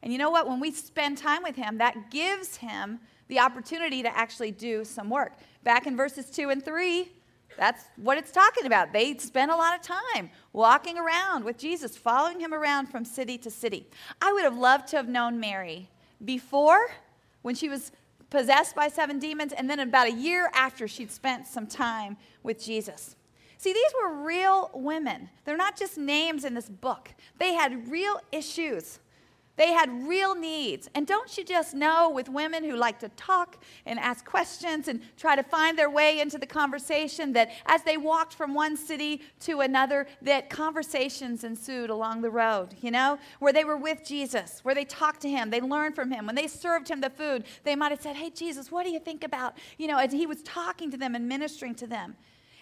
[0.04, 0.50] And you know what?
[0.50, 5.10] When we spend time with him, that gives him the opportunity to actually do some
[5.10, 5.34] work.
[5.64, 7.12] Back in verses 2 and 3,
[7.58, 8.92] that's what it's talking about.
[8.92, 13.38] They spent a lot of time walking around with Jesus, following him around from city
[13.38, 13.88] to city.
[14.20, 15.90] I would have loved to have known Mary
[16.26, 16.88] before
[17.44, 17.92] when she was
[18.32, 22.64] possessed by seven demons, and then about a year after she'd spent some time with
[22.64, 23.16] Jesus.
[23.60, 25.30] See, these were real women.
[25.46, 28.98] They're not just names in this book, they had real issues.
[29.62, 30.90] They had real needs.
[30.96, 35.02] And don't you just know with women who like to talk and ask questions and
[35.18, 39.22] try to find their way into the conversation that as they walked from one city
[39.42, 44.62] to another that conversations ensued along the road, you know, where they were with Jesus,
[44.64, 46.26] where they talked to him, they learned from him.
[46.26, 49.00] When they served him the food, they might have said, "Hey Jesus, what do you
[49.00, 52.16] think about?" you know, as he was talking to them and ministering to them.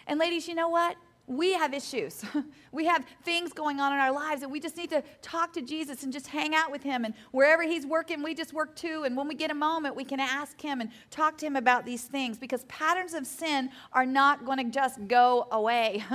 [0.05, 0.97] And ladies, you know what?
[1.29, 2.25] We have issues.
[2.71, 5.61] we have things going on in our lives and we just need to talk to
[5.61, 7.05] Jesus and just hang out with him.
[7.05, 9.03] And wherever he's working, we just work too.
[9.05, 11.85] And when we get a moment, we can ask him and talk to him about
[11.85, 16.03] these things because patterns of sin are not going to just go away.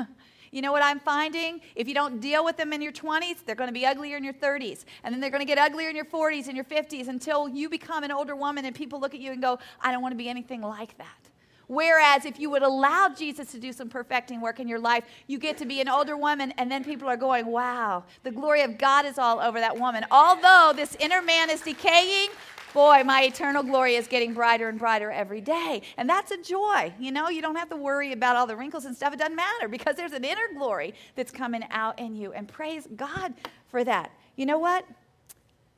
[0.50, 1.60] You know what I'm finding?
[1.74, 4.22] If you don't deal with them in your 20s, they're going to be uglier in
[4.22, 4.84] your 30s.
[5.02, 7.68] And then they're going to get uglier in your 40s and your 50s until you
[7.68, 10.16] become an older woman and people look at you and go, I don't want to
[10.16, 11.30] be anything like that.
[11.66, 15.38] Whereas if you would allow Jesus to do some perfecting work in your life, you
[15.38, 18.78] get to be an older woman, and then people are going, wow, the glory of
[18.78, 20.04] God is all over that woman.
[20.10, 22.30] Although this inner man is decaying,
[22.74, 25.80] boy, my eternal glory is getting brighter and brighter every day.
[25.96, 26.92] And that's a joy.
[26.98, 29.14] You know, you don't have to worry about all the wrinkles and stuff.
[29.14, 32.32] It doesn't matter because there's an inner glory that's coming out in you.
[32.32, 33.32] And praise God
[33.68, 34.10] for that.
[34.36, 34.84] You know what?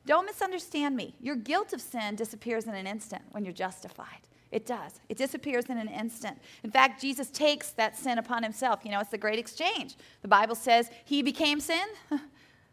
[0.07, 1.13] Don't misunderstand me.
[1.21, 4.26] Your guilt of sin disappears in an instant when you're justified.
[4.51, 5.01] It does.
[5.09, 6.37] It disappears in an instant.
[6.63, 8.81] In fact, Jesus takes that sin upon himself.
[8.83, 9.95] You know, it's the great exchange.
[10.21, 11.85] The Bible says he became sin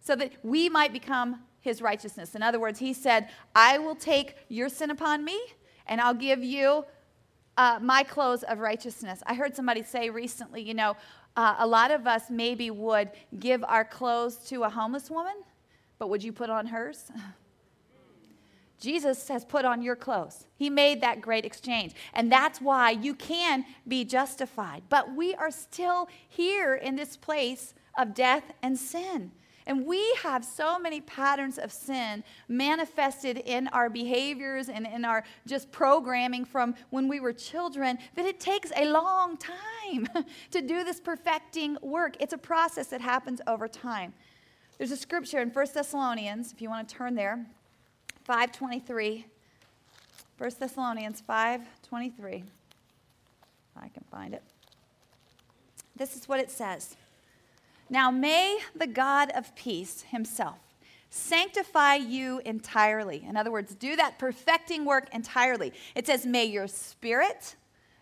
[0.01, 2.35] so that we might become his righteousness.
[2.35, 5.41] In other words, he said, I will take your sin upon me
[5.87, 6.85] and I'll give you
[7.57, 9.23] uh, my clothes of righteousness.
[9.27, 10.97] I heard somebody say recently, you know,
[11.37, 13.11] uh, a lot of us maybe would
[13.41, 15.35] give our clothes to a homeless woman,
[15.99, 17.11] but would you put on hers?
[18.81, 20.47] Jesus has put on your clothes.
[20.57, 21.95] He made that great exchange.
[22.13, 24.83] And that's why you can be justified.
[24.89, 29.33] But we are still here in this place of death and sin.
[29.67, 35.25] And we have so many patterns of sin manifested in our behaviors and in our
[35.47, 40.07] just programming from when we were children that it takes a long time
[40.51, 42.17] to do this perfecting work.
[42.21, 44.13] It's a process that happens over time.
[44.77, 47.47] There's a scripture in 1 Thessalonians, if you want to turn there.
[48.25, 49.27] 523.
[50.39, 52.45] 1 Thessalonians 5:23.
[53.77, 54.43] I can find it.
[55.95, 56.97] This is what it says.
[57.89, 60.59] Now may the God of peace himself
[61.11, 63.25] sanctify you entirely.
[63.25, 65.73] In other words, do that perfecting work entirely.
[65.95, 67.55] It says may your spirit,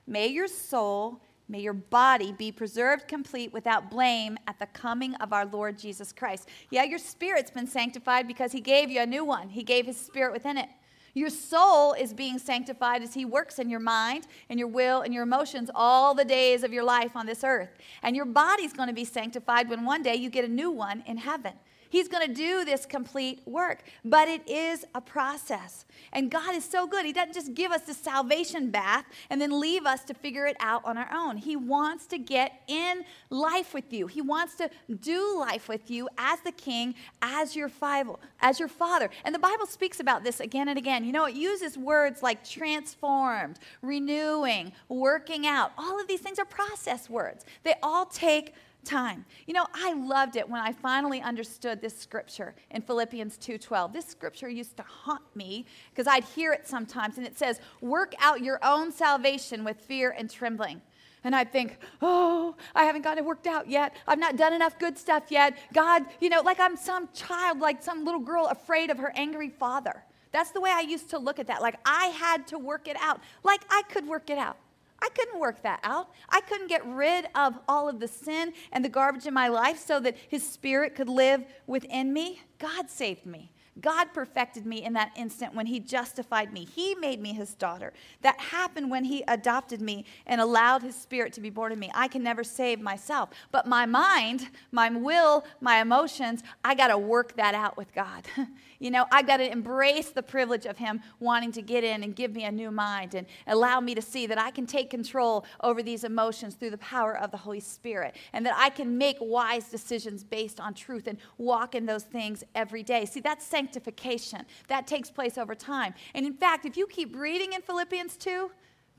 [0.06, 1.20] may your soul,
[1.52, 6.10] May your body be preserved complete without blame at the coming of our Lord Jesus
[6.10, 6.48] Christ.
[6.70, 9.98] Yeah, your spirit's been sanctified because He gave you a new one, He gave His
[9.98, 10.70] spirit within it.
[11.12, 15.12] Your soul is being sanctified as He works in your mind and your will and
[15.12, 17.68] your emotions all the days of your life on this earth.
[18.02, 21.04] And your body's going to be sanctified when one day you get a new one
[21.06, 21.52] in heaven.
[21.92, 25.85] He's going to do this complete work, but it is a process.
[26.11, 27.05] And God is so good.
[27.05, 30.57] He doesn't just give us the salvation bath and then leave us to figure it
[30.59, 31.37] out on our own.
[31.37, 34.07] He wants to get in life with you.
[34.07, 38.68] He wants to do life with you as the king, as your father, as your
[38.68, 39.11] father.
[39.26, 41.05] And the Bible speaks about this again and again.
[41.05, 45.72] You know, it uses words like transformed, renewing, working out.
[45.76, 47.44] All of these things are process words.
[47.64, 49.24] They all take time.
[49.46, 53.92] You know, I loved it when I finally understood this scripture in Philippians 2:12.
[53.92, 58.14] This scripture used to haunt me because I'd hear it sometimes and it says, "Work
[58.18, 60.82] out your own salvation with fear and trembling."
[61.24, 63.94] And I'd think, oh, I haven't gotten it worked out yet.
[64.08, 65.56] I've not done enough good stuff yet.
[65.72, 69.48] God, you know, like I'm some child, like some little girl afraid of her angry
[69.48, 70.02] father.
[70.32, 71.62] That's the way I used to look at that.
[71.62, 73.20] Like I had to work it out.
[73.44, 74.56] Like I could work it out.
[75.02, 76.10] I couldn't work that out.
[76.28, 79.78] I couldn't get rid of all of the sin and the garbage in my life
[79.78, 82.40] so that His Spirit could live within me.
[82.58, 83.50] God saved me.
[83.80, 86.66] God perfected me in that instant when He justified me.
[86.66, 87.92] He made me His daughter.
[88.20, 91.90] That happened when He adopted me and allowed His Spirit to be born in me.
[91.94, 93.30] I can never save myself.
[93.50, 98.24] But my mind, my will, my emotions, I got to work that out with God.
[98.82, 102.16] you know, I've got to embrace the privilege of Him wanting to get in and
[102.16, 105.46] give me a new mind and allow me to see that I can take control
[105.62, 109.18] over these emotions through the power of the Holy Spirit and that I can make
[109.20, 113.04] wise decisions based on truth and walk in those things every day.
[113.04, 114.44] See, that's sanctification.
[114.66, 115.94] That takes place over time.
[116.14, 118.50] And in fact, if you keep reading in Philippians 2,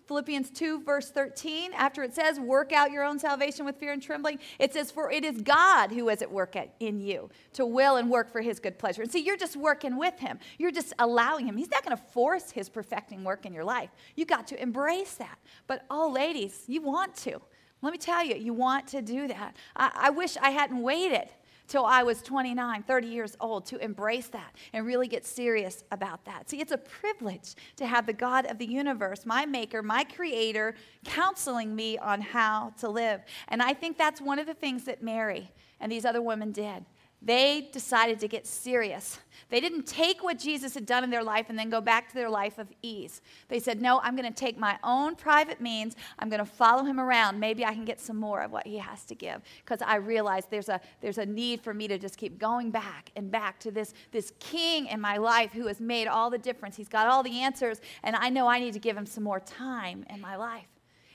[0.05, 4.01] Philippians 2, verse 13, after it says, work out your own salvation with fear and
[4.01, 7.65] trembling, it says, For it is God who is at work at, in you to
[7.65, 9.01] will and work for his good pleasure.
[9.01, 10.39] And see, you're just working with him.
[10.57, 11.55] You're just allowing him.
[11.55, 13.89] He's not going to force his perfecting work in your life.
[14.15, 15.37] You got to embrace that.
[15.67, 17.41] But oh, ladies, you want to.
[17.81, 19.57] Let me tell you, you want to do that.
[19.75, 21.29] I, I wish I hadn't waited
[21.67, 26.25] till I was 29, 30 years old to embrace that and really get serious about
[26.25, 26.49] that.
[26.49, 30.75] See, it's a privilege to have the God of the universe, my maker, my creator,
[31.05, 33.21] counseling me on how to live.
[33.47, 36.85] And I think that's one of the things that Mary and these other women did.
[37.25, 39.17] They decided to get serious.
[39.49, 42.15] They didn't take what Jesus had done in their life and then go back to
[42.15, 43.21] their life of ease.
[43.47, 45.95] They said, No, I'm going to take my own private means.
[46.19, 47.39] I'm going to follow him around.
[47.39, 49.41] Maybe I can get some more of what he has to give.
[49.63, 53.11] Because I realize there's a, there's a need for me to just keep going back
[53.15, 56.75] and back to this, this king in my life who has made all the difference.
[56.75, 59.39] He's got all the answers, and I know I need to give him some more
[59.39, 60.67] time in my life.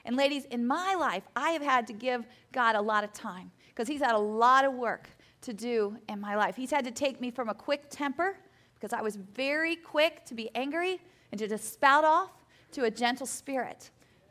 [0.07, 3.51] And ladies, in my life, I have had to give God a lot of time
[3.67, 5.11] because he's had a lot of work
[5.43, 6.57] to do in my life.
[6.57, 8.37] He's had to take me from a quick temper,
[8.75, 11.01] because I was very quick to be angry
[11.33, 12.31] and to just spout off,
[12.73, 13.91] to a gentle spirit.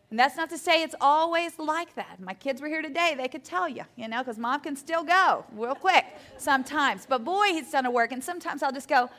[0.09, 2.19] And that's not to say it's always like that.
[2.21, 5.03] My kids were here today, they could tell you, you know, because mom can still
[5.03, 6.05] go real quick
[6.37, 7.05] sometimes.
[7.05, 8.13] But boy, he's done a work.
[8.13, 9.09] And sometimes I'll just go,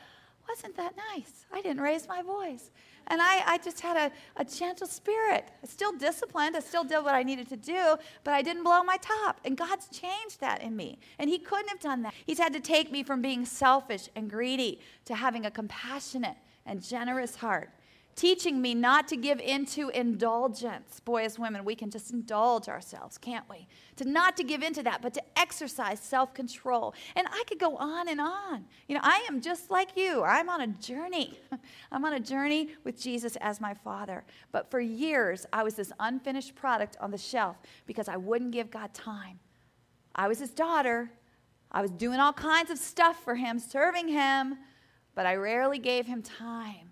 [0.47, 1.45] wasn't that nice?
[1.53, 2.71] I didn't raise my voice.
[3.09, 5.49] And I, I just had a, a gentle spirit.
[5.63, 6.55] I still disciplined.
[6.55, 9.39] I still did what I needed to do, but I didn't blow my top.
[9.43, 10.99] And God's changed that in me.
[11.17, 12.13] And He couldn't have done that.
[12.25, 16.81] He's had to take me from being selfish and greedy to having a compassionate and
[16.83, 17.71] generous heart
[18.19, 20.99] teaching me not to give into indulgence.
[20.99, 23.65] Boy, as women, we can just indulge ourselves, can't we?
[23.95, 26.93] To not to give into that, but to exercise self control.
[27.15, 28.65] And I could go on and on.
[28.89, 30.21] You know, I am just like you.
[30.21, 31.39] I'm on a journey.
[31.93, 34.25] I'm on a journey with Jesus as my father.
[34.51, 37.55] But for years, I was this unfinished product on the shelf
[37.85, 39.39] because I wouldn't give God time.
[40.13, 41.09] I was his daughter.
[41.71, 44.57] I was doing all kinds of stuff for him, serving him,
[45.15, 46.88] but I rarely gave him time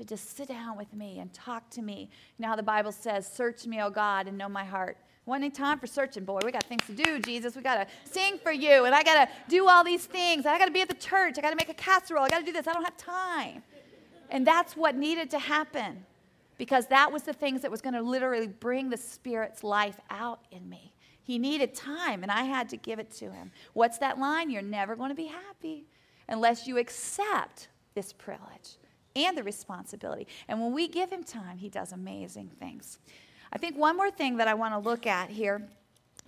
[0.00, 2.08] to just sit down with me and talk to me.
[2.38, 4.96] You know how the Bible says, Search me, O God, and know my heart.
[5.26, 6.40] One any time for searching, boy.
[6.42, 7.54] We got things to do, Jesus.
[7.54, 10.46] We got to sing for you, and I got to do all these things.
[10.46, 11.34] I got to be at the church.
[11.36, 12.24] I got to make a casserole.
[12.24, 12.66] I got to do this.
[12.66, 13.62] I don't have time.
[14.30, 16.06] And that's what needed to happen
[16.56, 20.40] because that was the things that was going to literally bring the Spirit's life out
[20.50, 20.94] in me.
[21.22, 23.52] He needed time, and I had to give it to him.
[23.74, 24.48] What's that line?
[24.50, 25.84] You're never going to be happy
[26.26, 28.78] unless you accept this privilege
[29.16, 30.26] and the responsibility.
[30.48, 32.98] And when we give him time, he does amazing things.
[33.52, 35.68] I think one more thing that I want to look at here,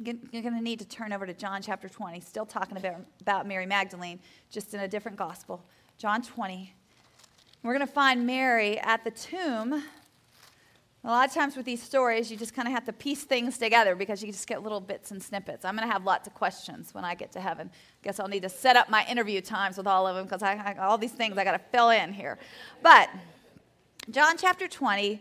[0.02, 3.46] you're going to need to turn over to John chapter 20, still talking about, about
[3.46, 4.18] Mary Magdalene,
[4.50, 5.62] just in a different gospel.
[5.98, 6.74] John 20.
[7.62, 9.84] We're going to find Mary at the tomb
[11.04, 13.58] a lot of times with these stories, you just kind of have to piece things
[13.58, 15.64] together because you just get little bits and snippets.
[15.64, 17.70] I'm going to have lots of questions when I get to heaven.
[17.72, 20.44] I Guess I'll need to set up my interview times with all of them because
[20.44, 22.38] I, I, all these things I got to fill in here.
[22.82, 23.10] But
[24.10, 25.20] John chapter 20,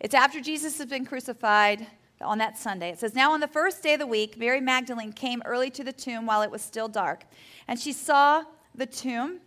[0.00, 1.86] it's after Jesus has been crucified
[2.20, 2.90] on that Sunday.
[2.90, 5.84] It says, Now on the first day of the week, Mary Magdalene came early to
[5.84, 7.22] the tomb while it was still dark,
[7.68, 8.42] and she saw
[8.74, 9.40] the tomb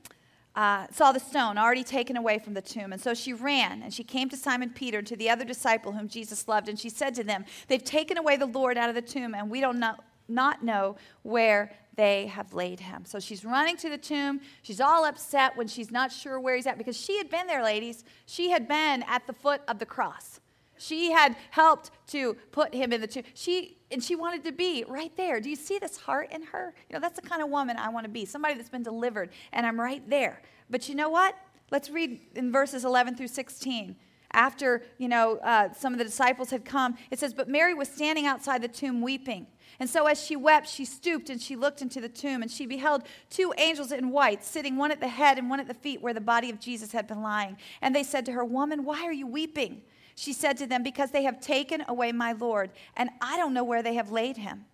[0.55, 2.93] uh, saw the stone already taken away from the tomb.
[2.93, 5.93] And so she ran and she came to Simon Peter and to the other disciple
[5.93, 6.69] whom Jesus loved.
[6.69, 9.49] And she said to them, They've taken away the Lord out of the tomb, and
[9.49, 9.95] we don't know,
[10.27, 13.05] not know where they have laid him.
[13.05, 14.41] So she's running to the tomb.
[14.61, 17.63] She's all upset when she's not sure where he's at because she had been there,
[17.63, 18.03] ladies.
[18.25, 20.39] She had been at the foot of the cross.
[20.83, 23.23] She had helped to put him in the tomb.
[23.33, 25.39] She and she wanted to be right there.
[25.39, 26.73] Do you see this heart in her?
[26.89, 28.25] You know, that's the kind of woman I want to be.
[28.25, 30.41] Somebody that's been delivered, and I'm right there.
[30.69, 31.35] But you know what?
[31.71, 33.95] Let's read in verses 11 through 16.
[34.31, 37.87] After, you know, uh, some of the disciples had come, it says, But Mary was
[37.87, 39.47] standing outside the tomb weeping.
[39.79, 42.65] And so as she wept, she stooped and she looked into the tomb, and she
[42.65, 46.01] beheld two angels in white, sitting one at the head and one at the feet
[46.01, 47.57] where the body of Jesus had been lying.
[47.81, 49.83] And they said to her, Woman, why are you weeping?
[50.15, 53.63] She said to them, Because they have taken away my Lord, and I don't know
[53.63, 54.65] where they have laid him.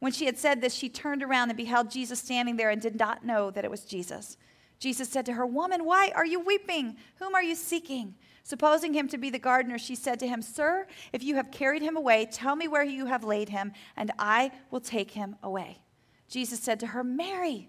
[0.00, 2.96] When she had said this, she turned around and beheld Jesus standing there and did
[2.96, 4.36] not know that it was Jesus.
[4.78, 6.96] Jesus said to her, Woman, why are you weeping?
[7.16, 8.14] Whom are you seeking?
[8.44, 11.82] Supposing him to be the gardener, she said to him, Sir, if you have carried
[11.82, 15.82] him away, tell me where you have laid him, and I will take him away.
[16.28, 17.68] Jesus said to her, Mary.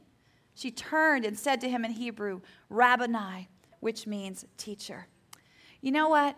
[0.54, 3.48] She turned and said to him in Hebrew, Rabboni,
[3.80, 5.08] which means teacher.
[5.82, 6.36] You know what?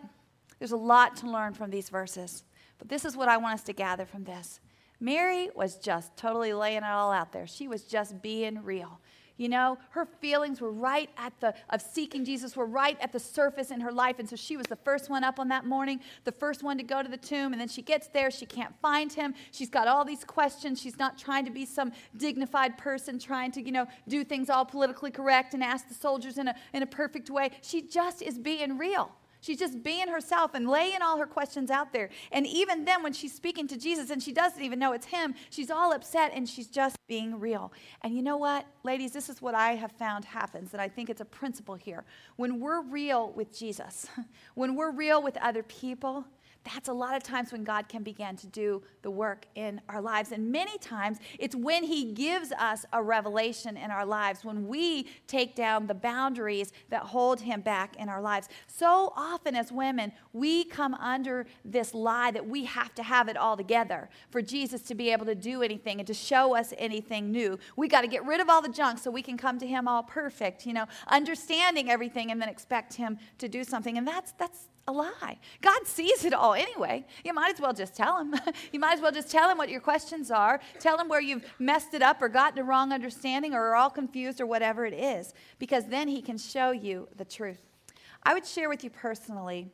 [0.62, 2.44] There's a lot to learn from these verses,
[2.78, 4.60] but this is what I want us to gather from this.
[5.00, 7.48] Mary was just totally laying it all out there.
[7.48, 9.00] She was just being real.
[9.36, 13.18] You know, her feelings were right at the, of seeking Jesus, were right at the
[13.18, 14.20] surface in her life.
[14.20, 16.84] And so she was the first one up on that morning, the first one to
[16.84, 17.50] go to the tomb.
[17.50, 19.34] And then she gets there, she can't find him.
[19.50, 20.80] She's got all these questions.
[20.80, 24.64] She's not trying to be some dignified person, trying to, you know, do things all
[24.64, 27.50] politically correct and ask the soldiers in a, in a perfect way.
[27.62, 29.10] She just is being real.
[29.42, 32.10] She's just being herself and laying all her questions out there.
[32.30, 35.34] And even then, when she's speaking to Jesus and she doesn't even know it's him,
[35.50, 37.72] she's all upset and she's just being real.
[38.02, 41.10] And you know what, ladies, this is what I have found happens, and I think
[41.10, 42.04] it's a principle here.
[42.36, 44.06] When we're real with Jesus,
[44.54, 46.24] when we're real with other people,
[46.64, 50.00] that's a lot of times when God can begin to do the work in our
[50.00, 50.32] lives.
[50.32, 55.08] And many times it's when He gives us a revelation in our lives, when we
[55.26, 58.48] take down the boundaries that hold Him back in our lives.
[58.66, 63.36] So often as women, we come under this lie that we have to have it
[63.36, 67.32] all together for Jesus to be able to do anything and to show us anything
[67.32, 67.58] new.
[67.76, 69.88] We got to get rid of all the junk so we can come to Him
[69.88, 73.98] all perfect, you know, understanding everything and then expect Him to do something.
[73.98, 75.38] And that's, that's, a lie.
[75.60, 77.04] God sees it all anyway.
[77.24, 78.34] You might as well just tell him.
[78.72, 80.60] you might as well just tell him what your questions are.
[80.80, 83.90] Tell him where you've messed it up or gotten a wrong understanding or are all
[83.90, 87.60] confused or whatever it is, because then he can show you the truth.
[88.24, 89.70] I would share with you personally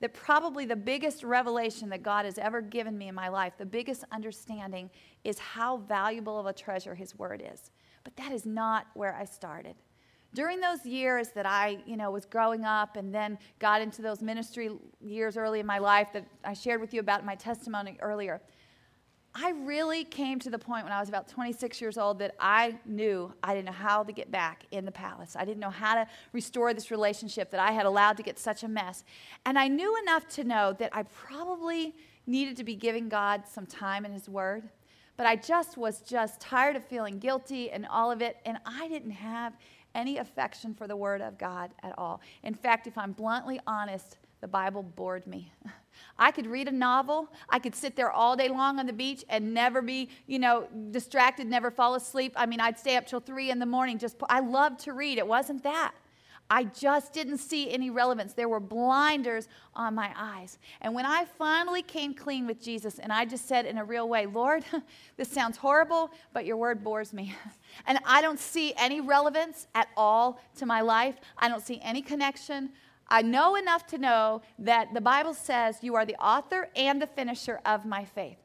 [0.00, 3.66] that probably the biggest revelation that God has ever given me in my life, the
[3.66, 4.90] biggest understanding,
[5.24, 7.70] is how valuable of a treasure his word is.
[8.04, 9.74] But that is not where I started
[10.36, 14.20] during those years that I, you know, was growing up and then got into those
[14.20, 14.70] ministry
[15.00, 18.42] years early in my life that I shared with you about my testimony earlier,
[19.34, 22.78] I really came to the point when I was about 26 years old that I
[22.84, 25.36] knew I didn't know how to get back in the palace.
[25.38, 28.62] I didn't know how to restore this relationship that I had allowed to get such
[28.62, 29.04] a mess.
[29.46, 31.94] And I knew enough to know that I probably
[32.26, 34.68] needed to be giving God some time in His Word.
[35.16, 38.36] But I just was just tired of feeling guilty and all of it.
[38.44, 39.54] And I didn't have
[39.96, 42.20] any affection for the Word of God at all.
[42.44, 45.50] In fact, if I'm bluntly honest, the Bible bored me.
[46.18, 47.28] I could read a novel.
[47.48, 50.68] I could sit there all day long on the beach and never be, you know,
[50.90, 52.34] distracted, never fall asleep.
[52.36, 53.98] I mean, I'd stay up till three in the morning.
[53.98, 55.18] Just I loved to read.
[55.18, 55.94] It wasn't that.
[56.48, 58.32] I just didn't see any relevance.
[58.32, 60.58] There were blinders on my eyes.
[60.80, 64.08] And when I finally came clean with Jesus and I just said in a real
[64.08, 64.64] way, Lord,
[65.16, 67.34] this sounds horrible, but your word bores me.
[67.86, 71.16] And I don't see any relevance at all to my life.
[71.36, 72.70] I don't see any connection.
[73.08, 77.06] I know enough to know that the Bible says you are the author and the
[77.06, 78.38] finisher of my faith.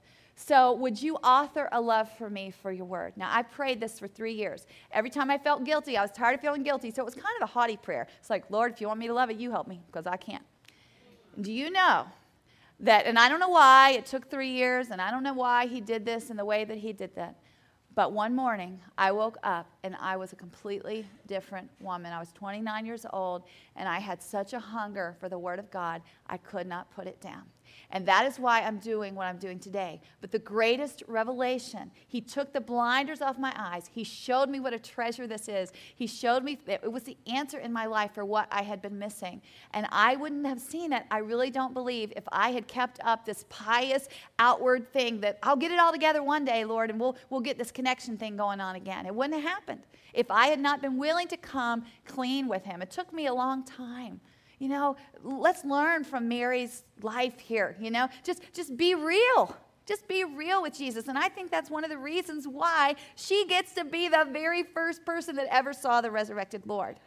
[0.43, 3.13] So, would you author a love for me for your word?
[3.15, 4.65] Now, I prayed this for three years.
[4.91, 6.89] Every time I felt guilty, I was tired of feeling guilty.
[6.89, 8.07] So, it was kind of a haughty prayer.
[8.19, 10.17] It's like, Lord, if you want me to love it, you help me because I
[10.17, 10.43] can't.
[11.39, 12.07] Do you know
[12.79, 15.67] that, and I don't know why it took three years, and I don't know why
[15.67, 17.35] he did this in the way that he did that.
[17.93, 22.13] But one morning, I woke up and I was a completely different woman.
[22.13, 23.43] I was 29 years old,
[23.75, 27.05] and I had such a hunger for the Word of God, I could not put
[27.05, 27.43] it down.
[27.91, 30.01] And that is why I'm doing what I'm doing today.
[30.21, 33.89] But the greatest revelation, he took the blinders off my eyes.
[33.91, 35.71] He showed me what a treasure this is.
[35.95, 38.81] He showed me that it was the answer in my life for what I had
[38.81, 39.41] been missing.
[39.73, 43.25] And I wouldn't have seen it, I really don't believe, if I had kept up
[43.25, 44.07] this pious
[44.39, 47.57] outward thing that I'll get it all together one day, Lord, and we'll, we'll get
[47.57, 49.05] this connection thing going on again.
[49.05, 49.81] It wouldn't have happened
[50.13, 52.81] if I had not been willing to come clean with him.
[52.81, 54.19] It took me a long time
[54.61, 58.07] you know, let's learn from Mary's life here, you know?
[58.23, 59.57] Just just be real.
[59.87, 61.07] Just be real with Jesus.
[61.07, 64.61] And I think that's one of the reasons why she gets to be the very
[64.61, 66.97] first person that ever saw the resurrected Lord.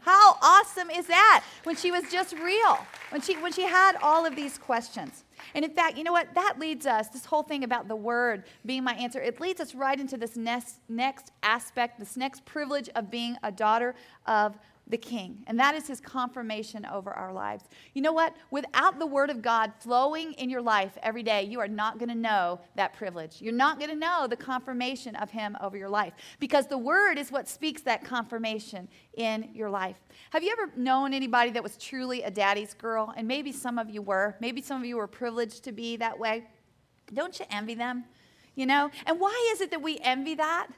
[0.00, 1.44] How awesome is that?
[1.64, 2.78] When she was just real,
[3.10, 5.24] when she when she had all of these questions.
[5.54, 6.34] And in fact, you know what?
[6.34, 9.74] That leads us, this whole thing about the word being my answer, it leads us
[9.74, 13.94] right into this next, next aspect, this next privilege of being a daughter
[14.26, 14.58] of
[14.88, 17.64] the King, and that is his confirmation over our lives.
[17.94, 18.34] You know what?
[18.50, 22.08] Without the Word of God flowing in your life every day, you are not going
[22.08, 23.42] to know that privilege.
[23.42, 27.18] You're not going to know the confirmation of him over your life because the Word
[27.18, 29.96] is what speaks that confirmation in your life.
[30.30, 33.12] Have you ever known anybody that was truly a daddy's girl?
[33.16, 34.36] And maybe some of you were.
[34.40, 36.46] Maybe some of you were privileged to be that way.
[37.12, 38.04] Don't you envy them?
[38.54, 38.90] You know?
[39.06, 40.68] And why is it that we envy that?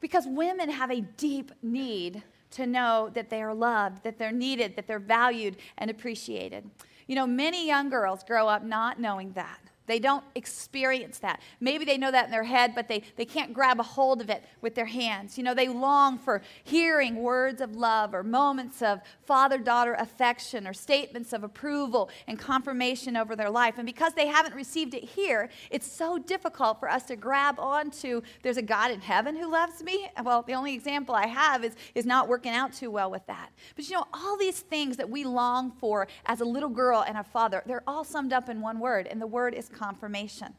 [0.00, 2.22] Because women have a deep need
[2.52, 6.68] to know that they are loved, that they're needed, that they're valued and appreciated.
[7.06, 9.69] You know, many young girls grow up not knowing that.
[9.90, 11.40] They don't experience that.
[11.58, 14.30] Maybe they know that in their head, but they, they can't grab a hold of
[14.30, 15.36] it with their hands.
[15.36, 20.64] You know, they long for hearing words of love or moments of father daughter affection
[20.64, 23.78] or statements of approval and confirmation over their life.
[23.78, 28.22] And because they haven't received it here, it's so difficult for us to grab onto
[28.44, 30.08] there's a God in heaven who loves me.
[30.22, 33.50] Well, the only example I have is, is not working out too well with that.
[33.74, 37.18] But you know, all these things that we long for as a little girl and
[37.18, 40.52] a father, they're all summed up in one word, and the word is confirmation.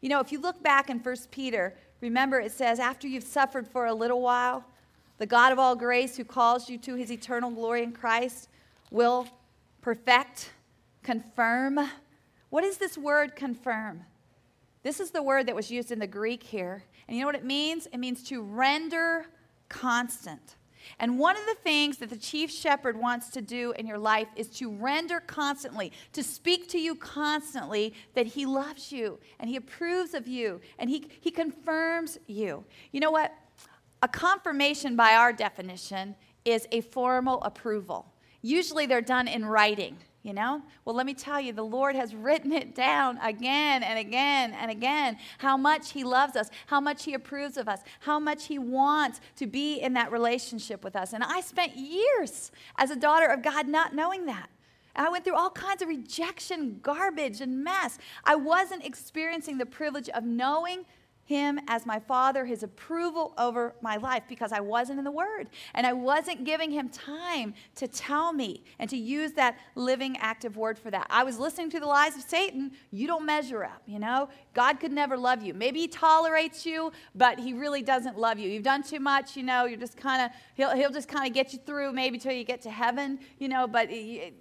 [0.00, 3.66] You know, if you look back in 1 Peter, remember it says, after you've suffered
[3.66, 4.64] for a little while,
[5.18, 8.48] the God of all grace who calls you to his eternal glory in Christ
[8.92, 9.26] will
[9.82, 10.52] perfect,
[11.02, 11.80] confirm.
[12.50, 14.04] What is this word confirm?
[14.84, 16.84] This is the word that was used in the Greek here.
[17.08, 17.88] And you know what it means?
[17.92, 19.26] It means to render
[19.68, 20.54] constant.
[20.98, 24.28] And one of the things that the chief shepherd wants to do in your life
[24.36, 29.56] is to render constantly, to speak to you constantly that he loves you and he
[29.56, 32.64] approves of you and he, he confirms you.
[32.92, 33.34] You know what?
[34.02, 36.14] A confirmation, by our definition,
[36.44, 38.12] is a formal approval.
[38.42, 39.96] Usually they're done in writing
[40.28, 40.60] you know?
[40.84, 44.70] Well, let me tell you, the Lord has written it down again and again and
[44.70, 48.58] again how much He loves us, how much He approves of us, how much He
[48.58, 51.14] wants to be in that relationship with us.
[51.14, 54.50] And I spent years as a daughter of God not knowing that.
[54.94, 57.98] I went through all kinds of rejection, garbage, and mess.
[58.24, 60.84] I wasn't experiencing the privilege of knowing
[61.28, 65.50] him as my father, his approval over my life because I wasn't in the Word.
[65.74, 70.56] And I wasn't giving him time to tell me and to use that living, active
[70.56, 71.06] word for that.
[71.10, 72.72] I was listening to the lies of Satan.
[72.90, 74.30] You don't measure up, you know?
[74.54, 75.52] God could never love you.
[75.52, 78.48] Maybe he tolerates you, but he really doesn't love you.
[78.48, 81.34] You've done too much, you know, you're just kind of, he'll, he'll just kind of
[81.34, 83.90] get you through maybe till you get to heaven, you know, but.
[83.90, 84.32] He,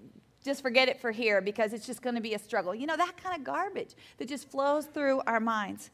[0.45, 2.73] just forget it for here because it's just going to be a struggle.
[2.73, 5.91] You know, that kind of garbage that just flows through our minds.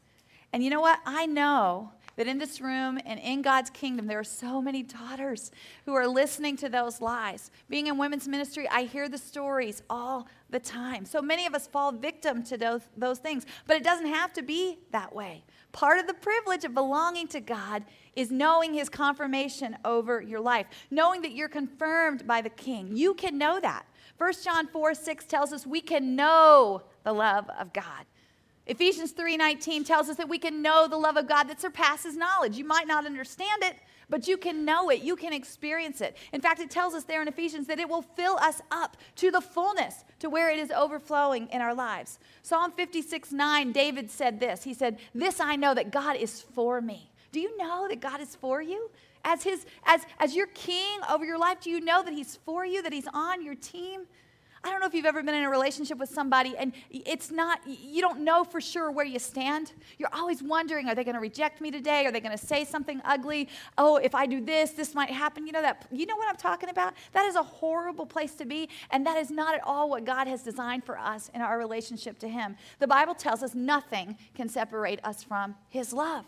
[0.54, 1.00] And you know what?
[1.04, 5.50] I know that in this room and in God's kingdom, there are so many daughters
[5.84, 7.50] who are listening to those lies.
[7.68, 11.06] Being in women's ministry, I hear the stories all the time.
[11.06, 14.42] So many of us fall victim to those, those things, but it doesn't have to
[14.42, 15.42] be that way.
[15.72, 17.82] Part of the privilege of belonging to God
[18.14, 22.96] is knowing His confirmation over your life, knowing that you're confirmed by the King.
[22.96, 23.86] You can know that.
[24.18, 28.06] 1 John 4 6 tells us we can know the love of God.
[28.66, 32.56] Ephesians 3:19 tells us that we can know the love of God that surpasses knowledge.
[32.56, 33.76] You might not understand it,
[34.08, 35.02] but you can know it.
[35.02, 36.16] You can experience it.
[36.32, 39.30] In fact, it tells us there in Ephesians that it will fill us up to
[39.30, 42.18] the fullness to where it is overflowing in our lives.
[42.42, 44.64] Psalm 56 9, David said this.
[44.64, 47.10] He said, This I know that God is for me.
[47.32, 48.90] Do you know that God is for you?
[49.24, 52.64] As his as as your king over your life, do you know that he's for
[52.64, 54.06] you, that he's on your team?
[54.64, 57.60] I don't know if you've ever been in a relationship with somebody and it's not,
[57.66, 59.72] you don't know for sure where you stand.
[59.98, 62.06] You're always wondering, are they going to reject me today?
[62.06, 63.50] Are they going to say something ugly?
[63.76, 65.46] Oh, if I do this, this might happen.
[65.46, 66.94] You know that, you know what I'm talking about?
[67.12, 68.70] That is a horrible place to be.
[68.90, 72.18] And that is not at all what God has designed for us in our relationship
[72.20, 72.56] to Him.
[72.78, 76.24] The Bible tells us nothing can separate us from His love.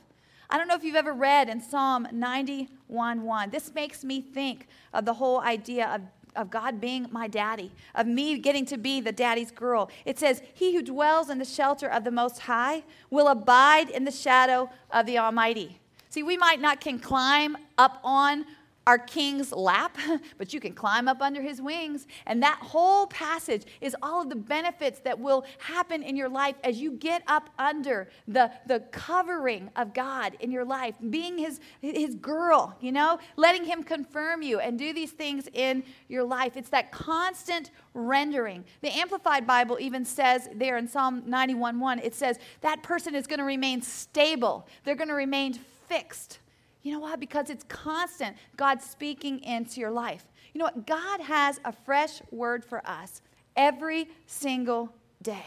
[0.49, 3.51] I don't know if you've ever read in Psalm 91 1.
[3.51, 6.03] This makes me think of the whole idea of
[6.37, 9.91] of God being my daddy, of me getting to be the daddy's girl.
[10.05, 14.05] It says, He who dwells in the shelter of the Most High will abide in
[14.05, 15.80] the shadow of the Almighty.
[16.09, 18.47] See, we might not can climb up on
[18.87, 19.99] our king's lap,
[20.39, 22.07] but you can climb up under his wings.
[22.24, 26.55] And that whole passage is all of the benefits that will happen in your life
[26.62, 31.61] as you get up under the, the covering of God in your life, being his,
[31.80, 36.57] his girl, you know, letting him confirm you and do these things in your life.
[36.57, 38.64] It's that constant rendering.
[38.82, 43.26] The Amplified Bible even says there in Psalm 91 1, it says that person is
[43.26, 45.55] going to remain stable, they're going to remain
[45.89, 46.39] fixed.
[46.87, 47.16] You know why?
[47.16, 48.37] Because it's constant.
[48.57, 50.24] God speaking into your life.
[50.55, 50.87] You know what?
[50.87, 53.22] God has a fresh word for us
[53.57, 55.47] every single day.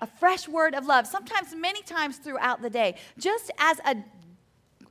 [0.00, 2.94] A fresh word of love, sometimes many times throughout the day.
[3.18, 3.96] Just as a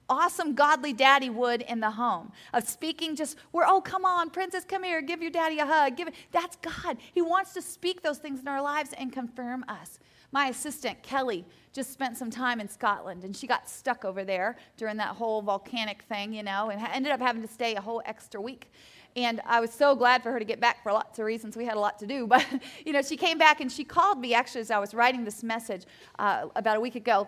[0.10, 4.64] awesome godly daddy would in the home of speaking just where oh come on princess
[4.64, 8.02] come here give your daddy a hug give it that's god he wants to speak
[8.02, 10.00] those things in our lives and confirm us
[10.32, 14.56] my assistant kelly just spent some time in scotland and she got stuck over there
[14.78, 18.02] during that whole volcanic thing you know and ended up having to stay a whole
[18.06, 18.72] extra week
[19.16, 21.58] and I was so glad for her to get back for lots of reasons.
[21.58, 22.28] We had a lot to do.
[22.38, 22.46] But,
[22.86, 25.42] you know, she came back and she called me actually as I was writing this
[25.42, 25.86] message
[26.20, 27.28] uh, about a week ago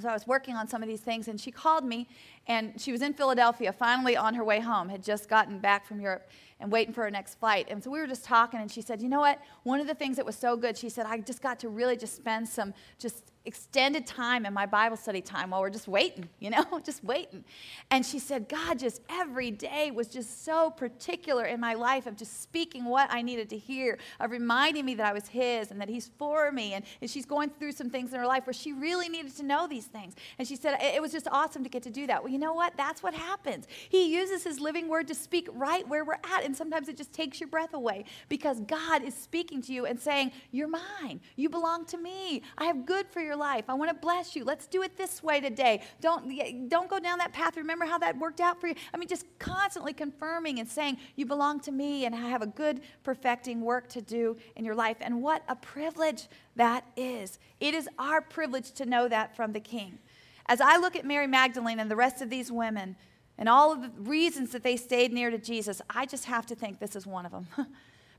[0.00, 2.08] so I was working on some of these things, and she called me,
[2.46, 6.00] and she was in Philadelphia, finally on her way home, had just gotten back from
[6.00, 6.28] Europe
[6.60, 7.68] and waiting for her next flight.
[7.70, 9.40] And so we were just talking, and she said, You know what?
[9.62, 11.96] One of the things that was so good, she said, I just got to really
[11.96, 16.28] just spend some just extended time in my Bible study time while we're just waiting,
[16.38, 17.44] you know, just waiting.
[17.90, 22.14] And she said, God, just every day was just so particular in my life of
[22.16, 25.80] just speaking what I needed to hear, of reminding me that I was His and
[25.80, 26.74] that He's for me.
[26.74, 29.42] And, and she's going through some things in her life where she really needed to
[29.42, 30.14] know these things.
[30.38, 32.22] And she said, it was just awesome to get to do that.
[32.22, 32.76] Well, you know what?
[32.76, 33.66] That's what happens.
[33.88, 36.44] He uses His living word to speak right where we're at.
[36.44, 39.98] And sometimes it just takes your breath away because God is speaking to you and
[39.98, 41.20] saying, You're mine.
[41.36, 42.42] You belong to me.
[42.58, 43.64] I have good for your life.
[43.68, 44.44] I want to bless you.
[44.44, 45.82] Let's do it this way today.
[46.00, 47.56] Don't, don't go down that path.
[47.56, 48.74] Remember how that worked out for you?
[48.92, 52.46] I mean, just constantly confirming and saying, You belong to me and I have a
[52.46, 54.96] good, perfecting work to do in your life.
[55.00, 57.38] And what a privilege that is.
[57.60, 59.98] It is our privilege to know that from the King.
[60.46, 62.96] As I look at Mary Magdalene and the rest of these women,
[63.38, 66.56] and all of the reasons that they stayed near to Jesus, I just have to
[66.56, 67.46] think this is one of them.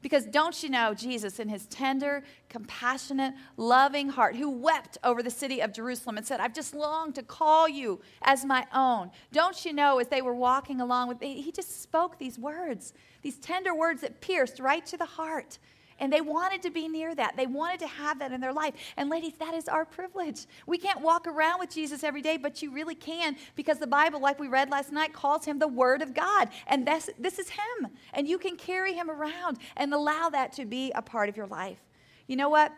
[0.01, 5.29] Because don't you know, Jesus, in his tender, compassionate, loving heart, who wept over the
[5.29, 9.11] city of Jerusalem and said, I've just longed to call you as my own.
[9.33, 12.93] Don't you know, as they were walking along with, he just spoke these words,
[13.23, 15.59] these tender words that pierced right to the heart.
[15.99, 17.35] And they wanted to be near that.
[17.37, 18.73] They wanted to have that in their life.
[18.97, 20.45] And ladies, that is our privilege.
[20.65, 24.19] We can't walk around with Jesus every day, but you really can because the Bible,
[24.21, 26.49] like we read last night, calls him the Word of God.
[26.67, 27.91] And this, this is him.
[28.13, 31.47] And you can carry him around and allow that to be a part of your
[31.47, 31.79] life.
[32.27, 32.71] You know what?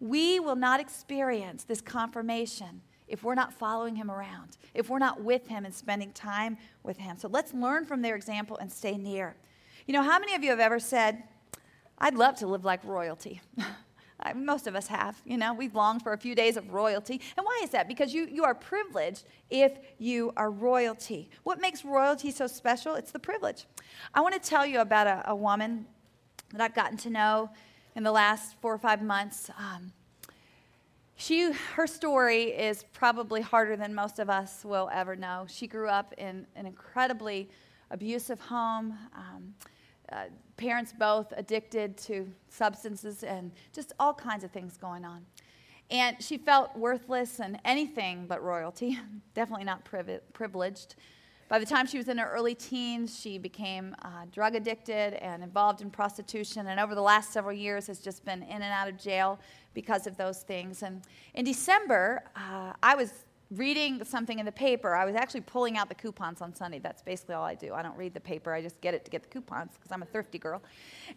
[0.00, 5.22] We will not experience this confirmation if we're not following him around, if we're not
[5.22, 7.16] with him and spending time with him.
[7.16, 9.36] So let's learn from their example and stay near.
[9.86, 11.22] You know, how many of you have ever said,
[11.98, 13.40] I'd love to live like royalty.
[14.34, 17.20] Most of us have, you know, we've longed for a few days of royalty.
[17.36, 17.86] And why is that?
[17.86, 21.30] Because you, you are privileged if you are royalty.
[21.42, 22.94] What makes royalty so special?
[22.94, 23.66] It's the privilege.
[24.14, 25.86] I want to tell you about a, a woman
[26.52, 27.50] that I've gotten to know
[27.94, 29.50] in the last four or five months.
[29.58, 29.92] Um,
[31.16, 35.46] she, her story is probably harder than most of us will ever know.
[35.48, 37.48] She grew up in an incredibly
[37.90, 38.98] abusive home.
[39.14, 39.54] Um,
[40.12, 40.24] uh,
[40.56, 45.24] parents both addicted to substances and just all kinds of things going on.
[45.90, 48.98] And she felt worthless and anything but royalty,
[49.34, 50.96] definitely not privi- privileged.
[51.48, 55.44] By the time she was in her early teens, she became uh, drug addicted and
[55.44, 58.88] involved in prostitution, and over the last several years has just been in and out
[58.88, 59.38] of jail
[59.72, 60.82] because of those things.
[60.82, 61.02] And
[61.34, 64.94] in December, uh, I was reading something in the paper.
[64.94, 66.78] I was actually pulling out the coupons on Sunday.
[66.78, 67.74] That's basically all I do.
[67.74, 68.52] I don't read the paper.
[68.52, 70.62] I just get it to get the coupons because I'm a thrifty girl.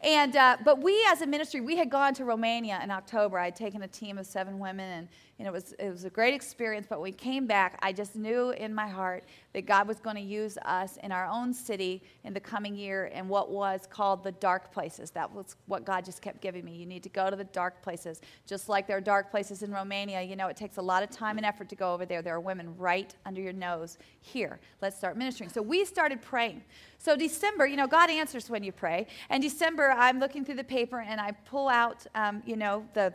[0.01, 3.39] And uh, but we as a ministry, we had gone to Romania in October.
[3.39, 5.07] I had taken a team of seven women, and
[5.45, 6.85] know, it was it was a great experience.
[6.89, 9.23] But when we came back, I just knew in my heart
[9.53, 13.05] that God was going to use us in our own city in the coming year
[13.05, 15.11] in what was called the dark places.
[15.11, 16.75] That was what God just kept giving me.
[16.75, 19.71] You need to go to the dark places, just like there are dark places in
[19.71, 20.21] Romania.
[20.21, 22.21] You know, it takes a lot of time and effort to go over there.
[22.21, 23.97] There are women right under your nose.
[24.21, 25.49] Here, let's start ministering.
[25.49, 26.63] So we started praying.
[26.97, 29.07] So December, you know, God answers when you pray.
[29.29, 33.13] And December, I'm looking through the paper and I pull out, um, you know, the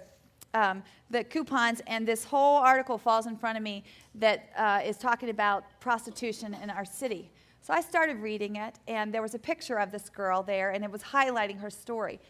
[0.55, 3.85] um, the coupons, and this whole article falls in front of me
[4.15, 7.31] that uh, is talking about prostitution in our city.
[7.61, 10.85] So I started reading it, and there was a picture of this girl there, and
[10.85, 12.21] it was highlighting her story.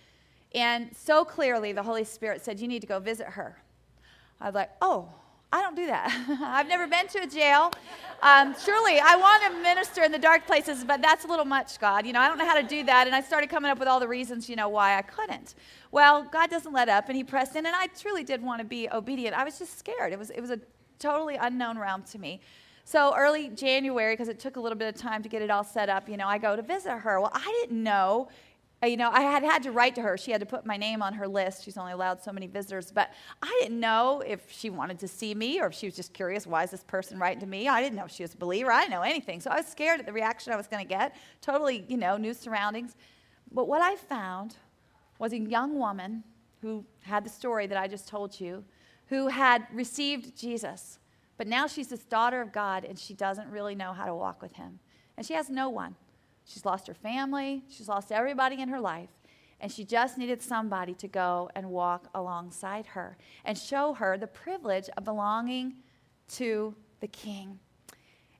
[0.55, 3.61] And so clearly, the Holy Spirit said, You need to go visit her.
[4.41, 5.09] I was like, Oh,
[5.55, 6.11] I don't do that.
[6.43, 7.71] I've never been to a jail.
[8.23, 11.79] Um, surely I want to minister in the dark places, but that's a little much,
[11.79, 12.05] God.
[12.05, 13.07] You know, I don't know how to do that.
[13.07, 15.55] And I started coming up with all the reasons, you know, why I couldn't.
[15.93, 18.65] Well, God doesn't let up, and He pressed in, and I truly did want to
[18.65, 19.37] be obedient.
[19.37, 20.13] I was just scared.
[20.13, 20.59] It was, it was a
[20.99, 22.41] totally unknown realm to me.
[22.85, 25.63] So early January, because it took a little bit of time to get it all
[25.63, 27.21] set up, you know, I go to visit her.
[27.21, 28.29] Well, I didn't know
[28.85, 30.19] Uh, you know, I had had to write to her.
[30.19, 31.65] She had to put my name on her list.
[31.65, 32.93] She's only allowed so many visitors.
[32.93, 33.11] But
[33.43, 36.47] I didn't know if she wanted to see me or if she was just curious,
[36.47, 37.67] why is this person writing to me?
[37.67, 38.71] I didn't know if she was a believer.
[38.71, 39.41] I didn't know anything.
[39.41, 41.17] So I was scared at the reaction I was going to get.
[41.41, 42.95] Totally, you know, new surroundings.
[43.51, 44.57] But what I found
[45.19, 46.23] was a young woman
[46.61, 48.65] who had the story that I just told you,
[49.07, 50.99] who had received Jesus
[51.37, 54.41] But now she's this daughter of God and she doesn't really know how to walk
[54.43, 54.79] with Him.
[55.17, 55.97] And she has no one.
[56.45, 59.09] She's lost her family, she's lost everybody in her life.
[59.61, 64.27] And she just needed somebody to go and walk alongside her and show her the
[64.27, 65.77] privilege of belonging
[66.33, 67.59] to the King.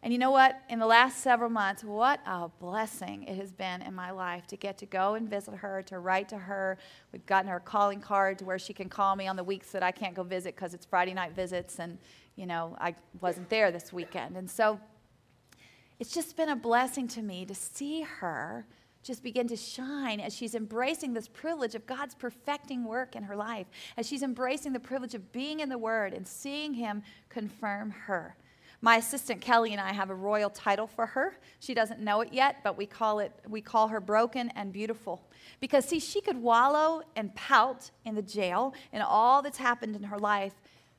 [0.05, 0.61] And you know what?
[0.69, 4.57] In the last several months, what a blessing it has been in my life to
[4.57, 6.77] get to go and visit her, to write to her.
[7.11, 9.83] We've gotten her calling card to where she can call me on the weeks that
[9.83, 11.97] I can't go visit because it's Friday night visits and,
[12.37, 14.37] you know, I wasn't there this weekend.
[14.37, 14.79] And so
[16.05, 18.67] it's just been a blessing to me to see her
[19.03, 23.35] just begin to shine as she's embracing this privilege of God's perfecting work in her
[23.35, 27.91] life, as she's embracing the privilege of being in the Word and seeing Him confirm
[27.91, 28.37] her.
[28.83, 31.39] My assistant Kelly and I have a royal title for her.
[31.59, 35.23] She doesn't know it yet, but we call it we call her broken and beautiful.
[35.59, 40.03] Because see, she could wallow and pout in the jail and all that's happened in
[40.03, 40.53] her life,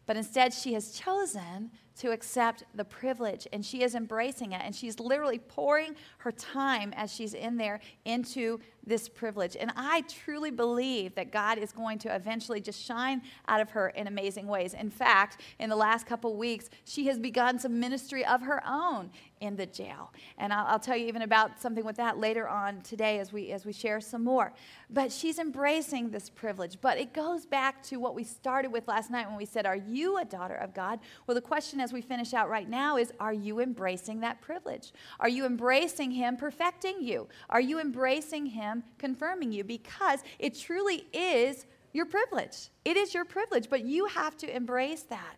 [0.06, 4.76] but instead she has chosen to accept the privilege and she is embracing it and
[4.76, 9.56] she's literally pouring her time as she's in there into this privilege.
[9.60, 13.90] And I truly believe that God is going to eventually just shine out of her
[13.90, 14.74] in amazing ways.
[14.74, 19.10] In fact, in the last couple weeks, she has begun some ministry of her own
[19.42, 20.12] in the jail.
[20.38, 23.52] And I'll, I'll, tell you even about something with that later on today as we
[23.52, 24.54] as we share some more.
[24.90, 26.78] But she's embracing this privilege.
[26.80, 29.76] But it goes back to what we started with last night when we said, Are
[29.76, 31.00] you a daughter of God?
[31.26, 34.94] Well, the question as we finish out right now is Are you embracing that privilege?
[35.20, 37.28] Are you embracing Him perfecting you?
[37.50, 38.75] Are you embracing Him?
[38.98, 42.70] Confirming you because it truly is your privilege.
[42.84, 45.38] It is your privilege, but you have to embrace that.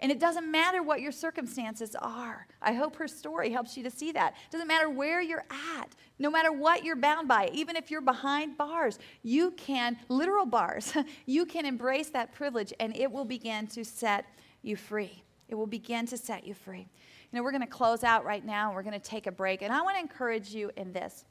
[0.00, 2.48] And it doesn't matter what your circumstances are.
[2.60, 4.32] I hope her story helps you to see that.
[4.32, 5.44] It doesn't matter where you're
[5.78, 10.44] at, no matter what you're bound by, even if you're behind bars, you can, literal
[10.44, 10.92] bars,
[11.26, 14.26] you can embrace that privilege and it will begin to set
[14.62, 15.22] you free.
[15.48, 16.88] It will begin to set you free.
[17.30, 18.68] You know, we're going to close out right now.
[18.68, 19.62] and We're going to take a break.
[19.62, 21.24] And I want to encourage you in this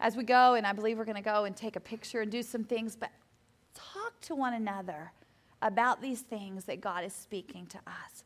[0.00, 2.30] as we go, and I believe we're going to go and take a picture and
[2.30, 3.10] do some things, but
[3.74, 5.12] talk to one another
[5.62, 8.24] about these things that God is speaking to us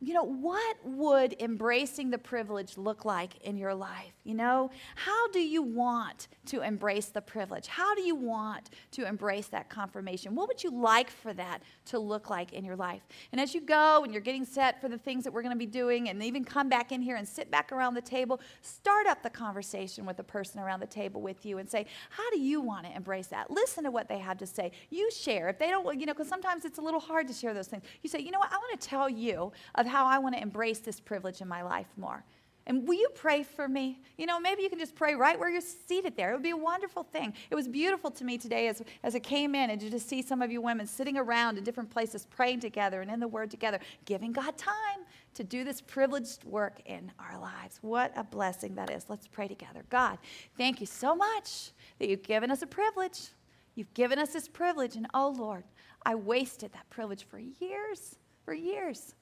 [0.00, 4.12] you know, what would embracing the privilege look like in your life?
[4.24, 7.66] You know, how do you want to embrace the privilege?
[7.66, 10.34] How do you want to embrace that confirmation?
[10.34, 13.02] What would you like for that to look like in your life?
[13.32, 15.58] And as you go and you're getting set for the things that we're going to
[15.58, 19.06] be doing, and even come back in here and sit back around the table, start
[19.06, 22.38] up the conversation with the person around the table with you and say, How do
[22.38, 23.50] you want to embrace that?
[23.50, 24.72] Listen to what they have to say.
[24.90, 25.48] You share.
[25.48, 27.82] If they don't, you know, because sometimes it's a little hard to share those things.
[28.02, 28.52] You say, You know what?
[28.52, 29.52] I want to tell you
[29.86, 32.24] of how I want to embrace this privilege in my life more.
[32.68, 34.00] And will you pray for me?
[34.18, 36.30] You know, maybe you can just pray right where you're seated there.
[36.30, 37.32] It would be a wonderful thing.
[37.48, 40.42] It was beautiful to me today as, as I came in and to see some
[40.42, 43.78] of you women sitting around in different places, praying together and in the Word together,
[44.04, 47.78] giving God time to do this privileged work in our lives.
[47.82, 49.04] What a blessing that is.
[49.08, 49.84] Let's pray together.
[49.88, 50.18] God,
[50.58, 51.70] thank you so much
[52.00, 53.28] that you've given us a privilege.
[53.76, 54.96] You've given us this privilege.
[54.96, 55.62] And oh, Lord,
[56.04, 59.14] I wasted that privilege for years, for years.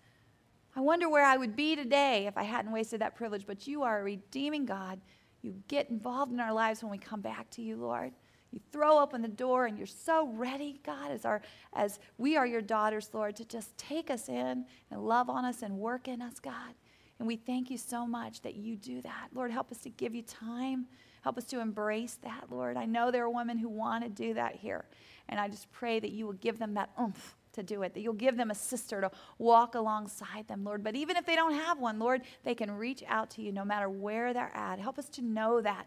[0.76, 3.46] I wonder where I would be today if I hadn't wasted that privilege.
[3.46, 5.00] But you are a redeeming God.
[5.42, 8.12] You get involved in our lives when we come back to you, Lord.
[8.50, 12.46] You throw open the door and you're so ready, God, as, our, as we are
[12.46, 16.22] your daughters, Lord, to just take us in and love on us and work in
[16.22, 16.74] us, God.
[17.18, 19.28] And we thank you so much that you do that.
[19.32, 20.86] Lord, help us to give you time.
[21.22, 22.76] Help us to embrace that, Lord.
[22.76, 24.84] I know there are women who want to do that here.
[25.28, 28.00] And I just pray that you will give them that oomph to do it, that
[28.00, 30.84] you'll give them a sister to walk alongside them, Lord.
[30.84, 33.64] But even if they don't have one, Lord, they can reach out to you no
[33.64, 34.78] matter where they're at.
[34.78, 35.86] Help us to know that.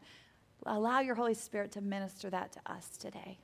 [0.66, 3.38] Allow your Holy Spirit to minister that to us today.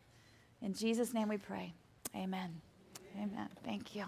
[0.61, 1.73] In Jesus' name we pray.
[2.15, 2.61] Amen.
[3.17, 3.49] Amen.
[3.63, 4.05] Thank you.